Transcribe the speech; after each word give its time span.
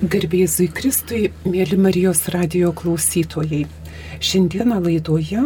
Garbėzui 0.00 0.70
Kristui, 0.72 1.26
mėly 1.44 1.76
Marijos 1.76 2.22
radio 2.32 2.70
klausytojai. 2.72 3.66
Šiandieną 4.24 4.78
laidoje 4.80 5.42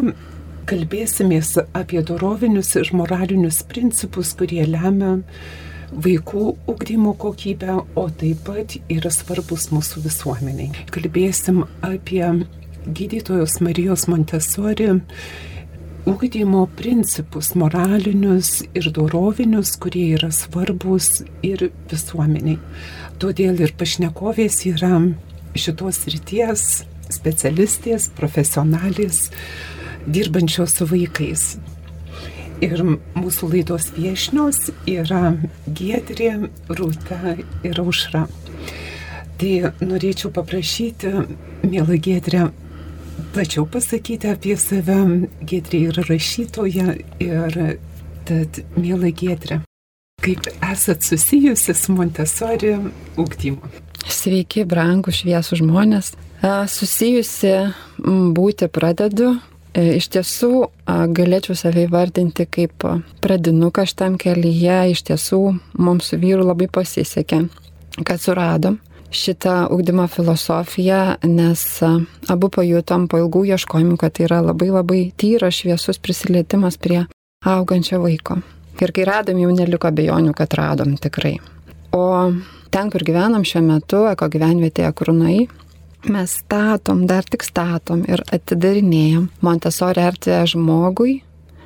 kalbėsimės 0.70 1.56
apie 1.74 1.98
dorovinius 2.06 2.70
ir 2.78 2.92
moralinius 2.94 3.64
principus, 3.66 4.30
kurie 4.38 4.62
lemia 4.62 5.16
vaikų 5.90 6.44
ugdymo 6.70 7.16
kokybę, 7.18 7.80
o 7.98 8.06
taip 8.14 8.46
pat 8.46 8.76
yra 8.86 9.10
svarbus 9.10 9.72
mūsų 9.74 10.04
visuomeniai. 10.06 10.86
Kalbėsim 10.94 11.64
apie 11.82 12.22
gydytojos 12.86 13.58
Marijos 13.58 14.06
Montesori 14.06 14.92
ugdymo 16.06 16.66
principus 16.76 17.54
moralinius 17.54 18.62
ir 18.74 18.90
dorovinius, 18.92 19.76
kurie 19.80 20.10
yra 20.18 20.30
svarbus 20.32 21.22
ir 21.42 21.70
visuomeniai. 21.90 22.58
Todėl 23.20 23.62
ir 23.64 23.72
pašnekovės 23.78 24.58
yra 24.68 24.98
šitos 25.56 26.02
ryties 26.10 26.84
specialistės, 27.14 28.10
profesionalės, 28.16 29.30
dirbančios 30.04 30.76
su 30.76 30.88
vaikais. 30.90 31.54
Ir 32.64 32.80
mūsų 33.16 33.50
laidos 33.54 33.90
viešnios 33.96 34.70
yra 34.88 35.34
Giedrė, 35.66 36.50
Rūta 36.68 37.38
ir 37.64 37.80
Aušra. 37.80 38.26
Tai 39.40 39.54
norėčiau 39.82 40.30
paprašyti, 40.36 41.10
mėla 41.66 41.96
Giedrė, 41.98 42.46
plačiau 43.34 43.66
pasakyti 43.66 44.32
apie 44.32 44.56
save. 44.60 44.98
Giedrė 45.44 45.84
yra 45.90 46.06
rašytoja 46.08 46.96
ir 47.22 47.60
tad, 48.24 48.64
mėla 48.78 49.12
Giedrė, 49.14 49.60
Kaip 50.24 50.46
esat 50.72 51.02
susijusi 51.04 51.74
su 51.76 51.92
Montesori 51.92 52.70
ūkdymu? 53.20 53.68
Sveiki, 54.08 54.62
brangų 54.64 55.12
šviesų 55.12 55.58
žmonės. 55.60 56.14
Susijusi 56.72 57.50
būti 58.36 58.70
pradedu. 58.72 59.34
E, 59.74 59.98
iš 59.98 60.08
tiesų 60.14 60.50
galėčiau 61.18 61.56
save 61.58 61.84
įvardinti 61.84 62.46
kaip 62.48 62.86
pradinuką 63.20 63.84
šitam 63.90 64.16
kelyje. 64.20 64.78
Iš 64.94 65.04
tiesų 65.10 65.42
mums 65.76 66.08
su 66.08 66.20
vyru 66.22 66.48
labai 66.48 66.70
pasisekė, 66.72 67.42
kad 68.00 68.24
suradom 68.24 68.80
šitą 69.14 69.68
ūkdymo 69.74 70.06
filosofiją, 70.10 71.00
nes 71.28 71.62
abu 72.30 72.50
pajutom 72.52 73.06
po 73.08 73.20
ilgų 73.22 73.44
ieškojimų, 73.54 73.98
kad 74.00 74.16
tai 74.16 74.26
yra 74.28 74.40
labai 74.44 74.70
labai 74.74 75.00
tyras 75.20 75.60
šviesus 75.62 76.00
prisilietimas 76.02 76.78
prie 76.80 77.04
augančio 77.44 78.00
vaiko. 78.02 78.40
Ir 78.82 78.90
kai 78.94 79.06
radom, 79.06 79.38
jau 79.38 79.52
neliko 79.54 79.90
bejonių, 79.94 80.32
kad 80.34 80.54
radom 80.58 80.96
tikrai. 80.98 81.36
O 81.94 82.32
ten, 82.74 82.90
kur 82.90 83.04
gyvenam 83.06 83.44
šiuo 83.46 83.62
metu, 83.62 84.02
eko 84.10 84.26
gyvenvietėje 84.32 84.90
Krunai, 84.98 85.44
mes 86.10 86.38
statom, 86.42 87.04
dar 87.06 87.24
tik 87.24 87.46
statom 87.46 88.02
ir 88.10 88.24
atidarinėjom 88.34 89.28
Montesori 89.46 90.02
erdvę 90.02 90.42
žmogui. 90.50 91.20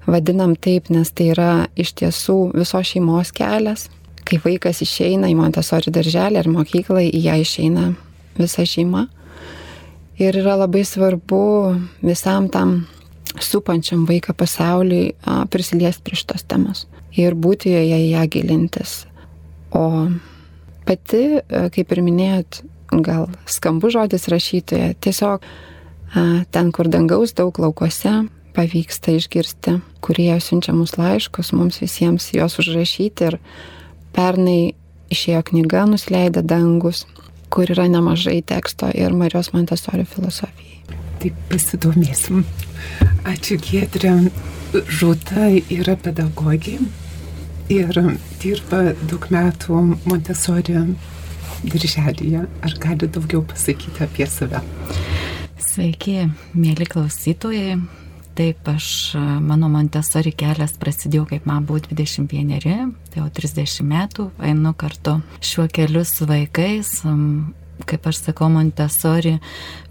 Vadinam 0.08 0.54
taip, 0.56 0.88
nes 0.92 1.10
tai 1.12 1.32
yra 1.34 1.52
iš 1.76 1.94
tiesų 2.00 2.38
visos 2.56 2.92
šeimos 2.92 3.32
kelias. 3.36 3.88
Kai 4.28 4.40
vaikas 4.44 4.82
išeina 4.84 5.30
į 5.30 5.36
Montesori 5.38 5.92
darželį 5.94 6.42
ar 6.42 6.50
mokyklą, 6.52 7.00
į 7.08 7.22
ją 7.24 7.38
išeina 7.40 7.86
visa 8.36 8.66
šeima. 8.68 9.06
Ir 10.20 10.36
yra 10.36 10.58
labai 10.58 10.82
svarbu 10.84 11.40
visam 12.04 12.48
tam 12.52 12.82
supančiam 13.40 14.04
vaiką 14.08 14.34
pasauliui 14.36 15.12
prisiliesti 15.52 16.02
prie 16.04 16.18
šitos 16.18 16.44
temos 16.48 16.86
ir 17.16 17.36
būti 17.38 17.72
joje 17.72 18.00
į 18.04 18.10
ją 18.12 18.24
gilintis. 18.32 18.96
O 19.72 20.08
pati, 20.88 21.40
kaip 21.48 21.94
ir 21.94 22.02
minėjot, 22.04 22.62
gal 23.04 23.28
skambu 23.48 23.90
žodis 23.92 24.28
rašytoja, 24.32 24.94
tiesiog 25.04 25.44
ten, 26.52 26.72
kur 26.72 26.88
dangaus 26.88 27.34
daug 27.36 27.58
laukose, 27.60 28.28
pavyksta 28.56 29.14
išgirsti, 29.14 29.76
kurie 30.02 30.32
siunčiamus 30.42 30.96
laiškus, 30.98 31.52
mums 31.54 31.78
visiems 31.82 32.30
juos 32.34 32.58
užrašyti 32.58 33.28
ir 33.28 33.38
pernai 34.18 34.74
išėjo 35.14 35.44
knyga 35.52 35.86
Nusileidė 35.88 36.42
dangus, 36.42 37.04
kur 37.52 37.70
yra 37.70 37.86
nemažai 37.90 38.40
teksto 38.46 38.90
ir 38.90 39.14
Marijos 39.16 39.52
Montesori 39.54 40.04
filosofijai. 40.08 40.96
Taip 41.22 41.38
pasidomėsim. 41.50 42.42
Ačiū 43.28 43.58
Giedrė. 43.62 44.14
Žuta 44.98 45.46
yra 45.72 45.94
pedagogė 45.96 46.76
ir 47.72 48.00
dirba 48.42 48.82
daug 49.08 49.28
metų 49.32 49.80
Montesori 50.04 50.82
dirželėje. 51.64 52.44
Ar 52.44 52.76
gali 52.82 53.08
daugiau 53.08 53.40
pasakyti 53.48 54.04
apie 54.04 54.28
save? 54.28 54.60
Sveiki, 55.70 56.28
mėly 56.58 56.86
klausytojai. 56.90 57.78
Taip, 58.38 58.68
aš, 58.70 59.16
mano 59.42 59.66
Montesori 59.66 60.30
kelias 60.30 60.76
prasidėjo, 60.78 61.24
kaip 61.26 61.46
man 61.50 61.64
buvo 61.66 61.80
21, 61.82 62.92
tai 63.10 63.18
jau 63.18 63.24
30 63.34 63.82
metų, 63.82 64.28
einu 64.46 64.70
kartu 64.78 65.16
šiuo 65.42 65.64
keliu 65.74 66.04
su 66.06 66.28
vaikais, 66.28 67.00
kaip 67.82 68.06
aš 68.06 68.20
sakau, 68.28 68.46
Montesori 68.54 69.40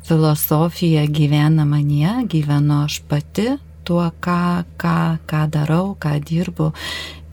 filosofija 0.08 1.04
gyvena 1.12 1.66
manie, 1.68 2.08
gyvenu 2.32 2.86
aš 2.86 3.02
pati 3.12 3.50
tuo, 3.84 4.06
ką, 4.24 4.64
ką, 4.80 4.96
ką 5.28 5.44
darau, 5.52 5.98
ką 6.00 6.16
dirbu 6.24 6.72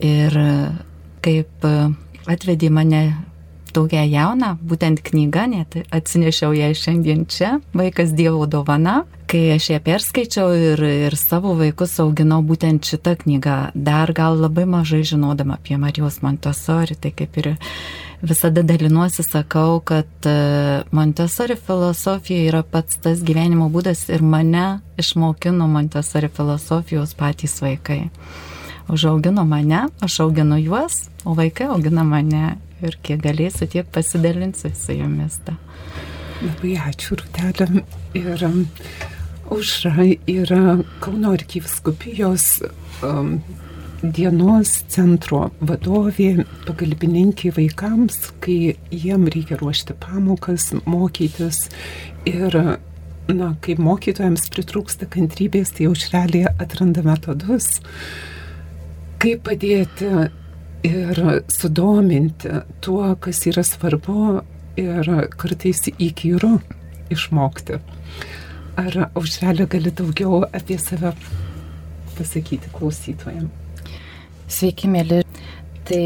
ir 0.03 0.35
kaip 1.23 1.69
atvedė 2.27 2.73
mane 2.75 3.01
tokia 3.75 4.05
jauna, 4.07 4.55
būtent 4.63 5.03
knyga, 5.05 5.45
net 5.51 5.75
atsinešiau 5.93 6.55
ją 6.55 6.71
šiandien 6.77 7.25
čia, 7.31 7.57
vaikas 7.75 8.15
Dievo 8.15 8.47
dovana, 8.47 9.03
kai 9.29 9.55
aš 9.55 9.69
ją 9.73 9.81
perskaičiau 9.83 10.55
ir, 10.55 10.83
ir 11.09 11.17
savo 11.19 11.55
vaikus 11.59 11.97
auginau 12.03 12.41
būtent 12.45 12.87
šitą 12.87 13.17
knygą, 13.23 13.57
dar 13.75 14.13
gal 14.15 14.39
labai 14.39 14.65
mažai 14.69 15.03
žinodama 15.07 15.59
apie 15.59 15.77
Marijos 15.81 16.21
Montessori, 16.23 16.95
tai 16.95 17.11
kaip 17.15 17.37
ir 17.41 17.55
visada 18.25 18.63
dalinuosi, 18.65 19.23
sakau, 19.25 19.79
kad 19.85 20.29
e, 20.29 20.35
Montessori 20.95 21.57
filosofija 21.67 22.49
yra 22.49 22.63
pats 22.63 23.01
tas 23.03 23.23
gyvenimo 23.25 23.69
būdas 23.73 24.07
ir 24.13 24.23
mane 24.23 24.79
išmokino 25.01 25.67
Montessori 25.69 26.31
filosofijos 26.31 27.15
patys 27.17 27.59
vaikai. 27.61 28.05
Užaugino 28.91 29.45
mane, 29.49 29.87
aš 30.05 30.19
auginu 30.25 30.59
juos, 30.61 31.07
o 31.25 31.33
vaikai 31.33 31.71
augina 31.73 32.03
mane 32.05 32.55
ir 32.85 32.97
kiek 33.01 33.21
galėsiu, 33.23 33.67
tiek 33.71 33.87
pasidalinsiu 33.91 34.69
su 34.77 34.93
jumis. 34.93 35.39
Ta. 35.45 35.55
Labai 36.43 36.75
ačiū, 36.91 37.17
Rutelė. 37.21 37.83
Ir 38.15 38.43
um, 38.45 38.65
užra 39.55 40.09
yra 40.29 40.77
Kauno 41.01 41.31
arkiviskupijos 41.33 42.47
um, 43.05 43.39
dienos 44.03 44.73
centro 44.91 45.49
vadovė, 45.63 46.45
pagalbininkė 46.67 47.53
vaikams, 47.55 48.19
kai 48.43 48.75
jiem 48.91 49.25
reikia 49.31 49.57
ruošti 49.61 49.95
pamokas, 50.01 50.69
mokytis. 50.85 51.65
Ir, 52.29 52.59
na, 53.31 53.51
kai 53.65 53.77
mokytojams 53.81 54.49
pritrūksta 54.53 55.09
kantrybės, 55.09 55.73
tai 55.77 55.89
aušrelėje 55.89 56.53
atranda 56.61 57.05
metodus, 57.05 57.79
kaip 59.25 59.41
padėti 59.47 60.09
ir 60.85 61.19
sudominti 61.49 62.59
tuo, 62.85 63.07
kas 63.17 63.39
yra 63.49 63.63
svarbu 63.65 64.41
ir 64.77 65.07
kartais 65.33 65.81
įkyru 65.89 66.59
išmokti. 67.13 67.79
Ar 68.77 68.97
aušrelė 69.07 69.65
gali 69.71 69.93
daugiau 69.97 70.43
apie 70.45 70.77
save 70.77 71.15
pasakyti 72.19 72.69
klausytojams? 72.75 73.49
Sveiki, 74.45 74.91
mėly. 74.93 75.23
Tai 75.85 76.05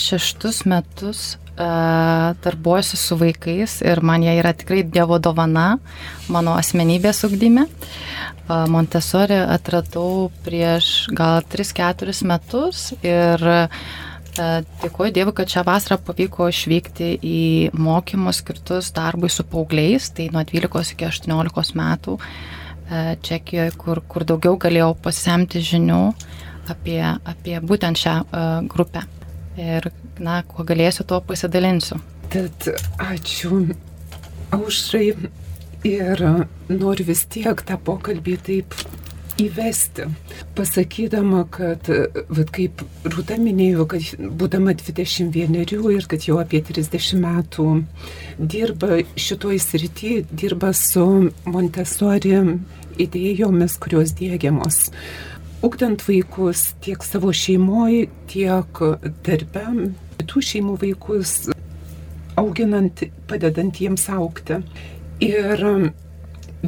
šeštus 0.00 0.64
metus 0.68 1.34
uh, 1.58 2.34
darbuojuosi 2.44 2.98
su 3.00 3.18
vaikais 3.20 3.80
ir 3.82 4.02
man 4.02 4.22
jie 4.22 4.34
yra 4.40 4.52
tikrai 4.56 4.82
Dievo 4.84 5.18
dovana 5.18 5.78
mano 6.28 6.56
asmenybės 6.58 7.24
ugdyme. 7.28 7.66
Uh, 8.48 8.64
Montesori 8.68 9.38
atradau 9.40 10.30
prieš 10.44 11.08
gal 11.14 11.42
3-4 11.52 12.18
metus 12.28 12.90
ir 13.02 13.48
Dėkuoju 14.34 15.12
Dievui, 15.14 15.32
kad 15.36 15.46
šią 15.46 15.62
vasarą 15.62 16.00
pavyko 16.02 16.48
išvykti 16.50 17.12
į 17.22 17.42
mokymus 17.78 18.40
skirtus 18.42 18.88
darbui 18.96 19.30
su 19.30 19.44
paaugliais, 19.46 20.08
tai 20.10 20.26
nuo 20.34 20.42
12 20.42 20.96
iki 20.96 21.06
18 21.06 21.78
metų 21.78 22.16
Čekijoje, 23.24 23.76
kur, 23.78 24.02
kur 24.10 24.26
daugiau 24.26 24.58
galėjau 24.60 24.90
pasisemti 25.06 25.62
žinių 25.62 26.00
apie, 26.74 26.98
apie 27.06 27.60
būtent 27.62 28.00
šią 28.02 28.16
grupę. 28.74 29.04
Ir, 29.60 29.86
na, 30.18 30.42
kuo 30.48 30.66
galėsiu, 30.66 31.06
tuo 31.06 31.20
pasidalinsiu. 31.22 32.00
Tad 32.32 32.68
ačiū 32.98 33.60
aušrai 34.54 35.08
ir 35.86 36.22
noriu 36.72 37.06
vis 37.06 37.24
tiek 37.30 37.62
tą 37.66 37.78
pokalbį 37.86 38.36
taip 38.46 38.74
įvesti, 39.40 40.06
pasakydama, 40.54 41.44
kad, 41.50 41.88
vat, 42.30 42.50
kaip 42.54 42.84
Rūta 43.06 43.38
minėjo, 43.40 43.86
kad 43.90 44.06
būdama 44.18 44.74
21 44.78 45.56
ir 45.58 46.06
kad 46.10 46.26
jau 46.28 46.38
apie 46.42 46.62
30 46.62 47.18
metų 47.22 47.66
dirba 48.38 49.00
šitoj 49.18 49.58
srity, 49.62 50.14
dirba 50.30 50.72
su 50.74 51.30
Montessori 51.50 52.36
idėjomis, 53.02 53.78
kurios 53.82 54.14
dėgiamos. 54.14 54.90
Ugdant 55.64 56.02
vaikus 56.04 56.74
tiek 56.84 57.00
savo 57.06 57.30
šeimoje, 57.32 58.08
tiek 58.28 58.80
darbe, 59.24 59.62
kitų 60.18 60.42
šeimų 60.48 60.74
vaikus, 60.82 61.32
auginant, 62.36 63.00
padedant 63.30 63.80
jiems 63.80 64.04
aukti. 64.12 64.58
Ir 65.24 65.64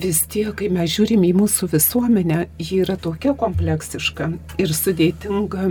vis 0.01 0.23
tiek, 0.33 0.55
kai 0.57 0.71
mes 0.73 0.95
žiūrim 0.95 1.27
į 1.29 1.35
mūsų 1.37 1.69
visuomenę, 1.75 2.47
ji 2.63 2.81
yra 2.87 2.97
tokia 2.97 3.35
kompleksiška 3.37 4.31
ir 4.65 4.73
sudėtinga 4.73 5.69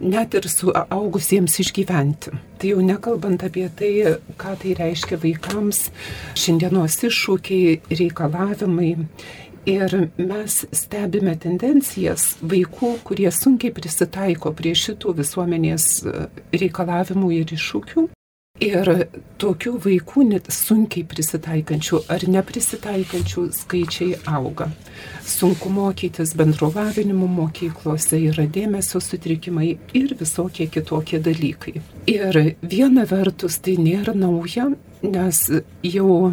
net 0.00 0.34
ir 0.34 0.46
su 0.50 0.72
augusiems 0.74 1.58
išgyventi. 1.62 2.34
Tai 2.58 2.70
jau 2.72 2.82
nekalbant 2.84 3.42
apie 3.46 3.66
tai, 3.78 3.92
ką 4.38 4.54
tai 4.62 4.74
reiškia 4.78 5.18
vaikams, 5.22 5.88
šiandienos 6.38 6.98
iššūkiai, 7.08 7.78
reikalavimai. 7.90 8.92
Ir 9.68 9.92
mes 10.16 10.62
stebime 10.72 11.34
tendencijas 11.36 12.38
vaikų, 12.40 12.94
kurie 13.04 13.28
sunkiai 13.34 13.74
prisitaiko 13.76 14.54
prie 14.56 14.72
šitų 14.72 15.12
visuomenės 15.18 15.88
reikalavimų 16.56 17.34
ir 17.42 17.52
iššūkių. 17.58 18.06
Ir 18.64 18.88
tokių 19.38 19.74
vaikų 19.84 20.24
net 20.32 20.48
sunkiai 20.50 21.04
prisitaikančių 21.06 22.00
ar 22.10 22.24
neprisitaikančių 22.32 23.44
skaičiai 23.54 24.16
auga. 24.26 24.70
Sunku 25.22 25.70
mokytis 25.70 26.32
bendrolavinimu 26.38 27.28
mokyklose 27.36 28.18
yra 28.32 28.48
dėmesio 28.50 29.04
sutrikimai 29.04 29.76
ir 29.94 30.16
visokie 30.18 30.66
kitokie 30.72 31.20
dalykai. 31.22 31.76
Ir 32.10 32.40
viena 32.64 33.04
vertus 33.06 33.60
tai 33.62 33.76
nėra 33.78 34.16
nauja, 34.16 34.72
nes 35.04 35.44
jau 35.86 36.32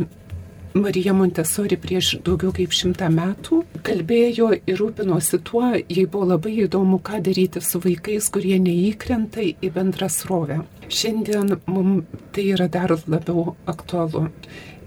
Marija 0.75 1.13
Montesori 1.13 1.77
prieš 1.79 2.09
daugiau 2.25 2.51
kaip 2.51 2.73
šimtą 2.75 3.07
metų 3.07 3.61
kalbėjo 3.87 4.49
ir 4.57 4.75
rūpinosi 4.75 5.37
tuo, 5.47 5.69
jai 5.71 6.03
buvo 6.03 6.25
labai 6.33 6.51
įdomu, 6.65 6.97
ką 6.99 7.21
daryti 7.23 7.61
su 7.63 7.79
vaikais, 7.79 8.27
kurie 8.27 8.57
neįkrenta 8.59 9.39
į 9.39 9.69
bendrą 9.71 10.09
srovę. 10.11 10.57
Šiandien 10.91 11.61
mums 11.71 12.09
tai 12.35 12.49
yra 12.57 12.67
dar 12.67 12.91
labiau 13.07 13.53
aktualu. 13.71 14.25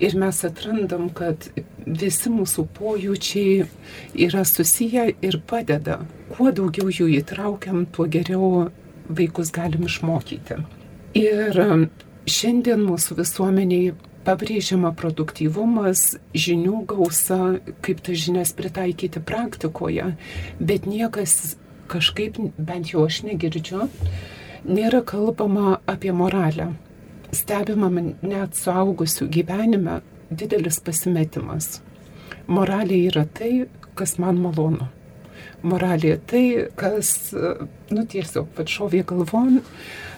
Ir 0.04 0.16
mes 0.20 0.42
atrandam, 0.44 1.08
kad 1.08 1.48
visi 1.86 2.34
mūsų 2.36 2.66
pojūčiai 2.76 3.64
yra 4.28 4.44
susiję 4.44 5.06
ir 5.24 5.40
padeda. 5.48 6.02
Kuo 6.34 6.52
daugiau 6.52 6.92
jų 6.92 7.08
įtraukiam, 7.22 7.86
tuo 7.88 8.04
geriau 8.12 8.68
vaikus 9.08 9.54
galim 9.56 9.88
išmokyti. 9.88 10.60
Ir 11.16 11.64
šiandien 12.28 12.84
mūsų 12.84 13.22
visuomeniai 13.22 13.96
pabrėžiama 14.28 14.92
produktyvumas, 14.96 16.18
žinių 16.36 16.82
gausa, 16.90 17.38
kaip 17.84 18.02
tas 18.04 18.20
žinias 18.20 18.52
pritaikyti 18.56 19.22
praktikoje, 19.24 20.12
bet 20.60 20.88
niekas 20.88 21.56
kažkaip, 21.88 22.36
bent 22.58 22.92
jau 22.92 23.06
aš 23.08 23.22
negirdžiu, 23.24 23.88
nėra 24.68 25.00
kalbama 25.08 25.78
apie 25.88 26.12
moralę. 26.12 26.74
Stebima 27.32 27.88
net 27.92 28.56
suaugusių 28.56 29.28
gyvenime 29.32 29.98
didelis 30.30 30.80
pasimetimas. 30.84 31.78
Moralė 32.48 33.02
yra 33.10 33.24
tai, 33.38 33.68
kas 33.96 34.16
man 34.20 34.40
malonu. 34.40 34.88
Moralė 35.62 36.16
tai, 36.30 36.44
kas, 36.78 37.32
nu 37.90 38.04
tiesiog, 38.12 38.48
pat 38.56 38.70
šovė 38.70 39.02
galvon, 39.08 39.60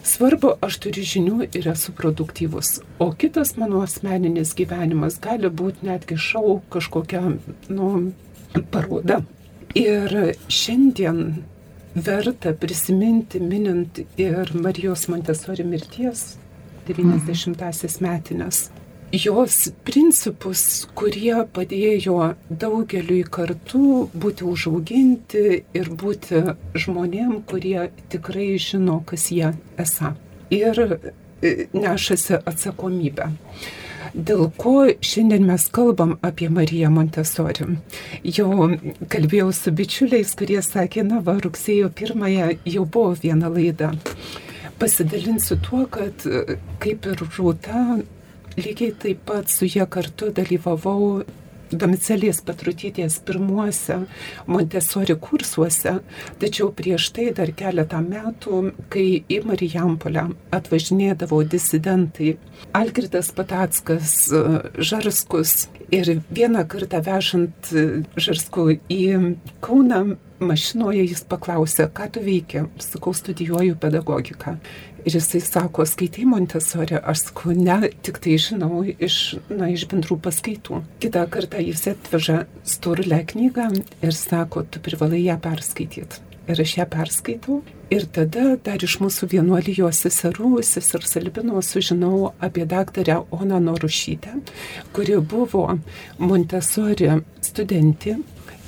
Svarbu, 0.07 0.55
aš 0.65 0.79
turiu 0.85 1.05
žinių 1.05 1.51
ir 1.57 1.69
esu 1.73 1.93
produktyvus. 1.97 2.79
O 2.99 3.11
kitas 3.13 3.55
mano 3.61 3.83
asmeninis 3.85 4.55
gyvenimas 4.57 5.19
gali 5.21 5.51
būti 5.53 5.87
netgi 5.89 6.17
šau 6.17 6.61
kažkokia, 6.73 7.23
nu, 7.69 7.91
paroda. 8.73 9.21
Ir 9.77 10.35
šiandien 10.49 11.45
verta 11.95 12.55
prisiminti, 12.57 13.41
minint 13.41 14.01
ir 14.19 14.51
Marijos 14.57 15.07
Montesori 15.13 15.67
mirties 15.69 16.35
90-asias 16.89 18.01
metinės 18.03 18.69
jos 19.13 19.71
principus, 19.87 20.87
kurie 20.95 21.35
padėjo 21.55 22.35
daugeliui 22.51 23.25
kartų 23.27 24.11
būti 24.15 24.47
užauginti 24.47 25.45
ir 25.75 25.91
būti 25.91 26.43
žmonėm, 26.79 27.41
kurie 27.49 27.91
tikrai 28.13 28.55
žino, 28.59 29.01
kas 29.07 29.31
jie 29.35 29.53
esą. 29.81 30.15
Ir 30.55 30.79
e, 30.87 31.67
nešasi 31.75 32.41
atsakomybę. 32.45 33.31
Dėl 34.15 34.49
ko 34.59 34.89
šiandien 35.07 35.45
mes 35.47 35.69
kalbam 35.71 36.17
apie 36.27 36.49
Mariją 36.51 36.91
Montesori. 36.91 37.77
Jau 38.27 38.71
kalbėjau 39.11 39.51
su 39.55 39.71
bičiuliais, 39.71 40.33
kurie 40.39 40.59
sakė, 40.67 41.05
na 41.07 41.21
va, 41.23 41.37
rugsėjo 41.39 41.93
pirmąją 41.95 42.57
jau 42.67 42.87
buvo 42.87 43.15
viena 43.23 43.51
laida. 43.51 43.93
Pasidalinsiu 44.81 45.59
tuo, 45.63 45.85
kad 45.93 46.27
e, 46.27 46.57
kaip 46.83 47.07
ir 47.11 47.23
Rūta 47.27 48.01
Lygiai 48.59 48.95
taip 48.99 49.23
pat 49.29 49.49
su 49.49 49.69
jie 49.71 49.85
kartu 49.87 50.33
dalyvavau 50.35 51.23
Domicelės 51.71 52.41
Patrutytės 52.43 53.21
pirmuose 53.23 54.01
Montesori 54.51 55.15
kursuose, 55.23 56.01
tačiau 56.43 56.73
prieš 56.75 57.11
tai 57.15 57.29
dar 57.37 57.53
keletą 57.55 58.01
metų, 58.03 58.63
kai 58.91 59.23
į 59.31 59.39
Marijampolę 59.47 60.25
atvažinėdavo 60.57 61.45
disidentai 61.47 62.33
Algirdas 62.75 63.31
Patackas, 63.37 64.17
Žarskus 64.91 65.69
ir 65.95 66.17
vieną 66.35 66.67
kartą 66.71 67.05
vežant 67.07 67.71
Žarskų 68.19 68.67
į 68.91 69.05
Kauną 69.63 70.03
mašinoje 70.41 71.05
jis 71.05 71.23
paklausė, 71.29 71.87
ką 71.93 72.09
tu 72.15 72.23
veiki, 72.25 72.65
sakau, 72.81 73.13
studijuoju 73.17 73.77
pedagogiką. 73.81 74.57
Ir 75.01 75.17
jisai 75.17 75.41
sako, 75.41 75.87
skaitai 75.89 76.27
Montesori, 76.29 76.99
aš 76.99 77.27
sakau, 77.31 77.55
ne, 77.57 77.89
tik 78.05 78.21
tai 78.21 78.37
žinau 78.41 78.83
iš, 78.85 79.17
na, 79.49 79.71
iš 79.73 79.87
bendrų 79.89 80.19
paskaitų. 80.27 80.83
Kitą 81.01 81.25
kartą 81.33 81.63
jis 81.65 81.87
atveža 81.95 82.43
storulę 82.69 83.23
knygą 83.33 83.71
ir 84.05 84.17
sako, 84.17 84.67
tu 84.69 84.83
privalai 84.85 85.23
ją 85.25 85.39
perskaityti. 85.41 86.27
Ir 86.51 86.61
aš 86.65 86.77
ją 86.81 86.87
perskaitau. 86.91 87.61
Ir 87.91 88.05
tada 88.15 88.55
dar 88.63 88.83
iš 88.87 88.99
mūsų 89.03 89.27
vienuolijos 89.33 90.03
seserų, 90.05 90.61
seser 90.67 91.03
Salbino, 91.07 91.59
sužinau 91.65 92.33
apie 92.39 92.67
daktarę 92.69 93.17
Oną 93.35 93.59
Norušytę, 93.65 94.37
kuri 94.95 95.17
buvo 95.33 95.65
Montesori 96.19 97.11
studentė 97.43 98.19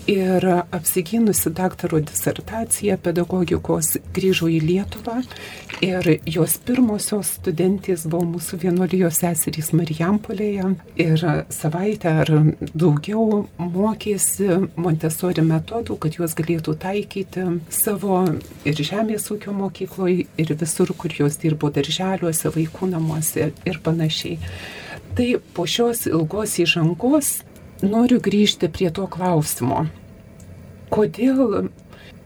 ir 0.07 0.45
apsigynusi 0.73 1.51
daktaro 1.55 2.01
disertaciją 2.03 2.97
pedagogikos 3.03 3.97
grįžo 4.15 4.49
į 4.51 4.59
Lietuvą 4.65 5.21
ir 5.85 6.09
jos 6.27 6.57
pirmosios 6.67 7.35
studentės 7.39 8.07
buvo 8.11 8.27
mūsų 8.35 8.59
vienuolijos 8.65 9.21
seserys 9.23 9.73
Marijampolėje 9.77 10.73
ir 11.05 11.25
savaitę 11.55 12.15
ar 12.25 12.33
daugiau 12.75 13.45
mokėsi 13.59 14.49
Montesori 14.77 15.45
metodų, 15.47 15.99
kad 16.03 16.19
juos 16.19 16.35
galėtų 16.39 16.77
taikyti 16.83 17.47
savo 17.71 18.25
ir 18.69 18.83
žemės 18.83 19.31
ūkio 19.33 19.55
mokykloje 19.57 20.27
ir 20.39 20.55
visur, 20.59 20.95
kur 20.99 21.15
jos 21.15 21.39
dirbo 21.43 21.71
darželiuose, 21.71 22.51
vaikų 22.55 22.91
namuose 22.93 23.53
ir 23.67 23.81
panašiai. 23.85 24.39
Tai 25.13 25.29
po 25.53 25.67
šios 25.69 26.07
ilgos 26.09 26.57
įžangos 26.63 27.43
noriu 27.83 28.21
grįžti 28.23 28.71
prie 28.73 28.91
to 28.95 29.07
klausimo. 29.11 29.87
Kodėl 30.93 31.69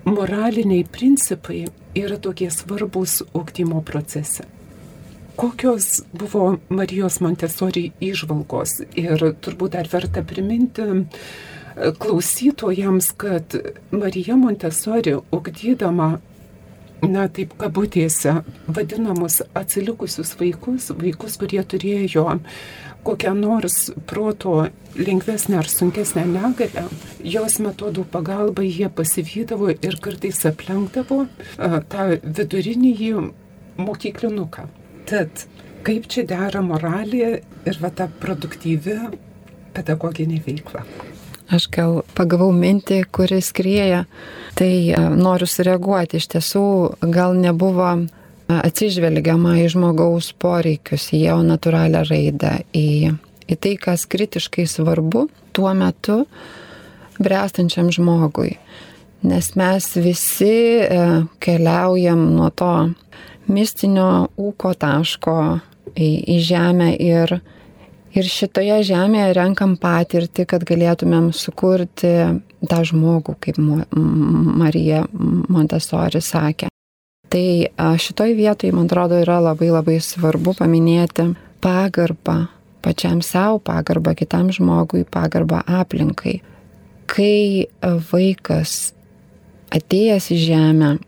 moraliniai 0.07 0.85
principai 0.93 1.65
yra 1.97 2.19
tokie 2.23 2.51
svarbus 2.51 3.23
ūkdymo 3.35 3.83
procese? 3.87 4.47
Kokios 5.37 6.03
buvo 6.17 6.57
Marijos 6.73 7.19
Montesori 7.21 7.91
išvalgos 8.01 8.79
ir 8.97 9.21
turbūt 9.45 9.75
dar 9.77 9.89
verta 9.93 10.23
priminti 10.25 10.87
e, 10.87 11.03
klausytojams, 12.01 13.11
kad 13.21 13.59
Marija 13.93 14.37
Montesori 14.41 15.13
ugdydama 15.37 16.15
na 17.05 17.27
taip 17.29 17.53
kabutėse, 17.61 18.41
vadinamus 18.69 19.43
atsilikusius 19.57 20.35
vaikus, 20.41 20.91
vaikus, 20.97 21.37
kurie 21.41 21.63
turėjo 21.63 22.27
kokią 23.07 23.35
nors 23.39 23.91
proto 24.07 24.67
lengvesnę 24.99 25.59
ar 25.59 25.69
sunkesnę 25.71 26.25
negalę, 26.27 26.87
jos 27.35 27.59
metodų 27.63 28.07
pagalba 28.11 28.65
jie 28.67 28.89
pasivydavo 28.91 29.71
ir 29.77 29.99
kartais 30.03 30.41
aplenkdavo 30.51 31.21
tą 31.93 32.09
vidurinį 32.25 33.13
mokyklinuką. 33.79 34.67
Tad 35.07 35.47
kaip 35.87 36.09
čia 36.11 36.27
dera 36.27 36.65
moralė 36.67 37.29
ir 37.69 37.79
va 37.83 37.93
ta 37.95 38.09
produktyvi 38.25 38.99
pedagoginė 39.77 40.43
veikla? 40.49 40.83
Aš 41.53 41.69
gal 41.73 42.01
pagavau 42.17 42.51
mintį, 42.55 43.03
kuris 43.15 43.53
krieja, 43.57 44.05
tai 44.59 44.91
e, 44.91 45.01
noriu 45.15 45.49
sureaguoti. 45.51 46.21
Iš 46.21 46.29
tiesų, 46.35 46.67
gal 47.15 47.37
nebuvo 47.39 47.89
e, 47.95 48.07
atsižvelgiama 48.57 49.57
į 49.63 49.69
žmogaus 49.77 50.33
poreikius, 50.43 51.11
į 51.15 51.27
jo 51.29 51.41
natūralią 51.47 52.05
raidą, 52.09 52.57
į, 52.75 53.15
į 53.47 53.59
tai, 53.61 53.77
kas 53.81 54.07
kritiškai 54.11 54.67
svarbu 54.71 55.29
tuo 55.57 55.73
metu 55.79 56.25
brestančiam 57.23 57.91
žmogui. 57.95 58.57
Nes 59.27 59.55
mes 59.59 59.91
visi 59.99 60.83
e, 60.83 61.03
keliaujam 61.43 62.29
nuo 62.37 62.51
to 62.55 62.75
mistinio 63.51 64.29
ūko 64.37 64.75
taško 64.79 65.37
į, 65.95 66.11
į 66.35 66.41
žemę 66.45 66.93
ir 67.01 67.39
Ir 68.17 68.29
šitoje 68.33 68.79
žemėje 68.89 69.35
renkam 69.37 69.75
patirtį, 69.77 70.47
kad 70.49 70.65
galėtumėm 70.65 71.29
sukurti 71.37 72.13
tą 72.65 72.79
žmogų, 72.89 73.35
kaip 73.45 73.61
Marija 73.61 75.03
Montesori 75.13 76.23
sakė. 76.25 76.71
Tai 77.29 77.47
šitoj 78.01 78.33
vietoj, 78.39 78.73
man 78.73 78.87
atrodo, 78.89 79.19
yra 79.21 79.41
labai 79.45 79.69
labai 79.69 79.99
svarbu 80.01 80.55
paminėti 80.57 81.35
pagarbą 81.61 82.47
pačiam 82.87 83.21
savo, 83.23 83.59
pagarbą 83.59 84.15
kitam 84.15 84.53
žmogui, 84.55 85.03
pagarbą 85.05 85.61
aplinkai. 85.67 86.39
Kai 87.11 87.67
vaikas 88.13 88.95
atėjęs 89.75 90.31
į 90.31 90.39
žemę 90.45 90.91
e, 90.95 91.01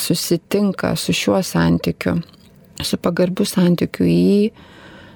susitinka 0.00 0.94
su 0.96 1.12
šiuo 1.12 1.42
santykiu, 1.44 2.16
su 2.80 2.98
pagarbiu 3.04 3.44
santykiu 3.48 4.08
į 4.08 4.16
jį, 4.16 4.50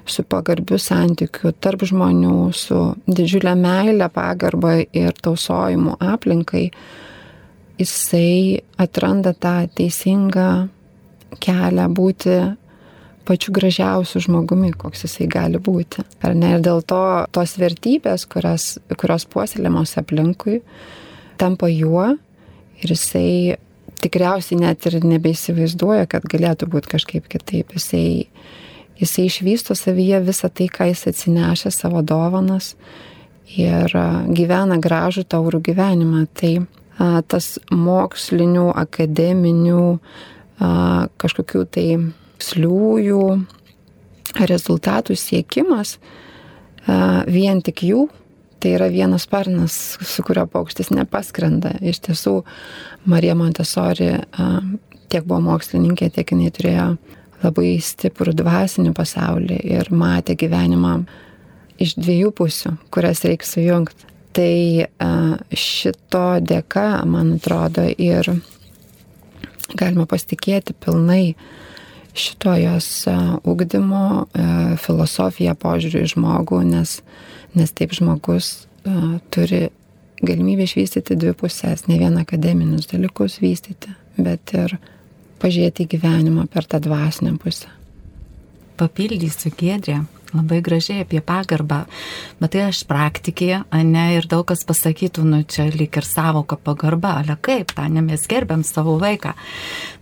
su 0.09 0.23
pagarbiu 0.27 0.79
santykiu 0.81 1.53
tarp 1.63 1.85
žmonių, 1.87 2.51
su 2.55 2.79
didžiulė 3.07 3.55
meilė, 3.59 4.09
pagarba 4.13 4.77
ir 4.83 5.15
tausojimu 5.23 5.97
aplinkai, 6.03 6.67
jisai 7.79 8.63
atranda 8.81 9.33
tą 9.33 9.63
teisingą 9.77 10.49
kelią 11.43 11.87
būti 11.93 12.35
pačiu 13.23 13.53
gražiausiu 13.55 14.21
žmogumi, 14.23 14.73
koks 14.75 15.05
jisai 15.05 15.27
gali 15.31 15.59
būti. 15.63 16.03
Ar 16.23 16.35
ne? 16.35 16.55
Ir 16.57 16.63
dėl 16.65 16.83
to 16.85 17.01
tos 17.35 17.55
vertybės, 17.59 18.27
kurios, 18.29 18.77
kurios 18.99 19.25
puoselėmos 19.31 19.95
aplinkui, 20.01 20.59
tampa 21.39 21.69
juo 21.71 22.09
ir 22.83 22.91
jisai 22.91 23.55
tikriausiai 24.03 24.59
net 24.59 24.83
ir 24.89 24.99
nebeįsivaizduoja, 25.07 26.09
kad 26.11 26.27
galėtų 26.27 26.67
būti 26.73 26.91
kažkaip 26.97 27.29
kitaip. 27.31 27.71
Jisai 27.77 28.27
jisai 28.99 29.25
išvysto 29.27 29.75
savyje 29.75 30.21
visą 30.23 30.49
tai, 30.49 30.69
ką 30.71 30.89
jis 30.91 31.07
atsinešė 31.11 31.71
savo 31.73 32.03
dovanas 32.05 32.73
ir 33.57 33.91
gyvena 34.33 34.79
gražų 34.81 35.25
taurų 35.29 35.61
gyvenimą. 35.69 36.25
Tai 36.33 36.53
a, 36.63 37.21
tas 37.27 37.57
mokslinių, 37.71 38.69
akademinių, 38.83 39.85
a, 40.59 40.71
kažkokių 41.21 41.63
tai 41.73 41.87
sliųjų 42.43 43.23
rezultatų 44.49 45.17
siekimas, 45.19 45.97
a, 46.87 47.23
vien 47.27 47.61
tik 47.65 47.85
jų, 47.87 48.07
tai 48.63 48.77
yra 48.77 48.87
vienas 48.87 49.25
sparnas, 49.27 49.75
su 49.99 50.23
kurio 50.23 50.45
paukštis 50.47 50.93
nepaskrenda. 50.95 51.75
Iš 51.83 51.99
tiesų, 52.05 52.37
Marija 53.11 53.35
Montesori 53.35 54.13
tiek 55.11 55.25
buvo 55.27 55.41
mokslininkė, 55.49 56.07
tiek 56.15 56.31
jinai 56.31 56.51
turėjo 56.55 56.85
labai 57.43 57.75
stiprų 57.83 58.33
dvasinį 58.39 58.93
pasaulį 58.97 59.59
ir 59.75 59.91
matė 59.91 60.37
gyvenimą 60.39 60.95
iš 61.83 61.95
dviejų 61.99 62.31
pusių, 62.37 62.77
kurias 62.93 63.23
reikia 63.27 63.49
sujungti. 63.49 64.09
Tai 64.33 64.87
šito 65.53 66.23
dėka, 66.41 66.87
man 67.05 67.35
atrodo, 67.35 67.83
ir 67.85 68.31
galima 69.77 70.07
pasitikėti 70.09 70.73
pilnai 70.73 71.35
šito 72.17 72.55
jos 72.57 72.87
ugdymo 73.45 74.25
filosofiją 74.81 75.53
požiūrį 75.61 76.01
į 76.01 76.11
žmogų, 76.15 76.63
nes, 76.65 76.95
nes 77.53 77.73
taip 77.77 77.93
žmogus 77.93 78.67
turi 79.33 79.67
galimybę 80.23 80.65
išvystyti 80.65 81.17
dvi 81.19 81.35
pusės, 81.37 81.85
ne 81.89 81.99
vien 82.01 82.17
akademinius 82.17 82.89
dalykus 82.89 83.37
vystyti, 83.43 83.93
bet 84.17 84.53
ir 84.57 84.77
pažiūrėti 85.43 85.85
į 85.85 85.93
gyvenimą 85.97 86.47
per 86.51 86.67
tą 86.69 86.81
dvasinę 86.83 87.35
pusę. 87.41 87.69
Papildysiu 88.79 89.51
Gedrė, 89.53 89.99
labai 90.33 90.61
gražiai 90.65 91.03
apie 91.03 91.21
pagarbą, 91.21 91.83
bet 92.41 92.55
tai 92.55 92.65
aš 92.69 92.83
praktikė, 92.89 93.63
ne, 93.85 94.05
ir 94.17 94.27
daug 94.29 94.45
kas 94.49 94.65
pasakytų, 94.67 95.25
nu 95.29 95.41
čia 95.45 95.67
lyg 95.71 95.93
ir 95.99 96.07
savoka 96.07 96.57
pagarba, 96.57 97.19
ale 97.21 97.37
kaip, 97.37 97.75
tą 97.77 97.85
ne 97.91 98.01
mes 98.05 98.25
gerbiam 98.29 98.65
savo 98.65 98.97
vaiką. 99.01 99.35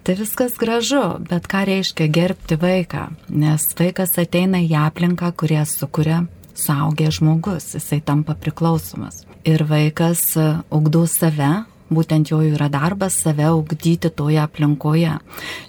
Tai 0.07 0.15
viskas 0.17 0.55
gražu, 0.61 1.03
bet 1.27 1.49
ką 1.51 1.65
reiškia 1.69 2.07
gerbti 2.11 2.57
vaiką, 2.61 3.09
nes 3.29 3.67
vaikas 3.77 4.15
ateina 4.21 4.63
į 4.63 4.71
aplinką, 4.85 5.33
kurie 5.35 5.61
sukuria 5.67 6.23
suaugęs 6.55 7.19
žmogus, 7.19 7.73
jisai 7.75 8.01
tampa 8.05 8.35
priklausomas. 8.37 9.25
Ir 9.47 9.65
vaikas 9.65 10.35
ugdo 10.69 11.07
save, 11.09 11.65
būtent 11.91 12.31
jo 12.31 12.39
yra 12.45 12.69
darbas 12.71 13.17
save 13.21 13.49
ugdyti 13.53 14.09
toje 14.09 14.39
aplinkoje. 14.41 15.17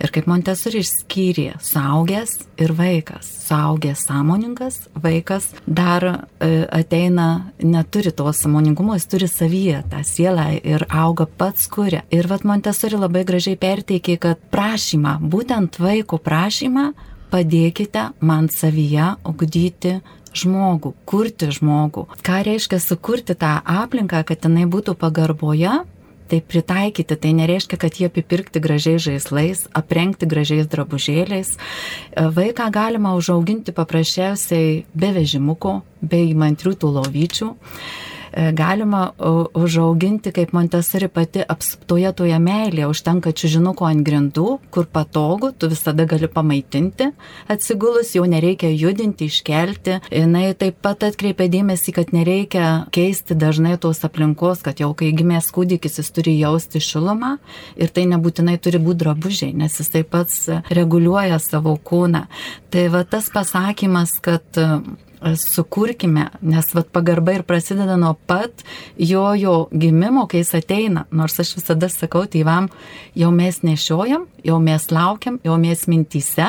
Ir 0.02 0.12
kaip 0.14 0.28
Montesori 0.30 0.82
išskyrė, 0.82 1.48
saugęs 1.62 2.38
ir 2.62 2.74
vaikas. 2.78 3.28
Saugęs 3.42 4.06
sąmoningas, 4.06 4.78
vaikas 4.94 5.50
dar 5.66 6.06
e, 6.06 6.14
ateina, 6.70 7.52
neturi 7.62 8.14
to 8.14 8.30
sąmoningumo, 8.32 8.96
jis 8.96 9.08
turi 9.10 9.28
savyje 9.28 9.82
tą 9.90 10.02
sielą 10.06 10.48
ir 10.62 10.86
auga 10.88 11.26
pats 11.26 11.68
kuria. 11.68 12.04
Ir 12.10 12.30
vad 12.30 12.46
Montesori 12.48 13.00
labai 13.00 13.26
gražiai 13.28 13.58
perteikė, 13.60 14.18
kad 14.22 14.42
prašymą, 14.54 15.18
būtent 15.20 15.80
vaiko 15.82 16.18
prašymą, 16.22 16.92
padėkite 17.32 18.10
man 18.20 18.50
savyje 18.52 19.14
ugdyti 19.28 19.98
žmogų, 20.36 20.94
kurti 21.08 21.50
žmogų. 21.52 22.06
Ką 22.24 22.42
reiškia 22.46 22.80
sukurti 22.80 23.36
tą 23.38 23.58
aplinką, 23.60 24.22
kad 24.28 24.44
jinai 24.46 24.66
būtų 24.70 24.96
pagarboje, 25.00 25.82
tai 26.32 26.40
pritaikyti, 26.40 27.16
tai 27.20 27.34
nereiškia, 27.36 27.76
kad 27.76 27.98
jie 28.00 28.08
apipirkti 28.08 28.62
gražiais 28.64 29.04
žaislais, 29.04 29.66
aprengti 29.76 30.24
gražiais 30.24 30.70
drabužėliais. 30.72 31.50
E, 31.52 32.24
vaiką 32.32 32.70
galima 32.72 33.12
užauginti 33.18 33.74
paprasčiausiai 33.76 34.86
be 34.96 35.12
vežimuko, 35.12 35.82
be 36.00 36.22
įmantrių 36.30 36.72
tų 36.80 36.94
lovyčių. 36.96 37.50
E, 38.32 38.52
galima 38.52 39.10
užauginti, 39.54 40.32
kaip 40.32 40.52
Montesori 40.56 41.08
pati 41.12 41.42
apsuptoje 41.48 42.12
toje 42.16 42.38
meilėje, 42.40 42.88
užtenka 42.88 43.32
čiužinuko 43.36 43.84
ant 43.84 44.04
grindų, 44.06 44.46
kur 44.72 44.88
patogu, 44.88 45.50
tu 45.52 45.68
visada 45.68 46.06
gali 46.08 46.30
pamaitinti 46.32 47.10
atsigulus, 47.52 48.14
jau 48.16 48.24
nereikia 48.28 48.70
judinti, 48.72 49.28
iškelti. 49.28 49.98
Jis 50.12 50.58
taip 50.62 50.80
pat 50.84 51.04
atkreipia 51.04 51.50
dėmesį, 51.52 51.96
kad 51.98 52.16
nereikia 52.16 52.70
keisti 52.94 53.36
dažnai 53.36 53.76
tos 53.82 54.00
aplinkos, 54.08 54.64
kad 54.64 54.80
jau 54.80 54.92
kai 54.96 55.12
gimės 55.16 55.52
kūdikis 55.52 56.00
jis 56.00 56.12
turi 56.16 56.38
jausti 56.40 56.80
šilumą 56.80 57.36
ir 57.76 57.92
tai 57.92 58.08
nebūtinai 58.10 58.56
turi 58.62 58.80
būti 58.82 59.04
drabužiai, 59.04 59.52
nes 59.56 59.76
jis 59.80 59.92
taip 59.92 60.12
pat 60.14 60.32
reguliuoja 60.72 61.36
savo 61.42 61.76
kūną. 61.76 62.26
Tai 62.72 62.88
va 62.92 63.04
tas 63.04 63.28
pasakymas, 63.32 64.16
kad 64.24 64.62
sukurkime, 65.36 66.28
nes 66.40 66.74
vat 66.74 66.88
pagarba 66.92 67.36
ir 67.36 67.44
prasideda 67.46 67.96
nuo 67.96 68.14
pat 68.26 68.64
jo 68.98 69.34
jo 69.38 69.68
gimimo, 69.72 70.26
kai 70.26 70.42
jis 70.42 70.54
ateina. 70.58 71.06
Nors 71.10 71.38
aš 71.40 71.54
visada 71.58 71.88
sakau 71.92 72.24
tėvam, 72.30 72.68
jau 73.18 73.30
mes 73.34 73.62
nešiojam, 73.62 74.26
jau 74.44 74.58
mes 74.62 74.86
laukiam, 74.90 75.38
jau 75.44 75.56
mes 75.60 75.84
mintyse, 75.90 76.48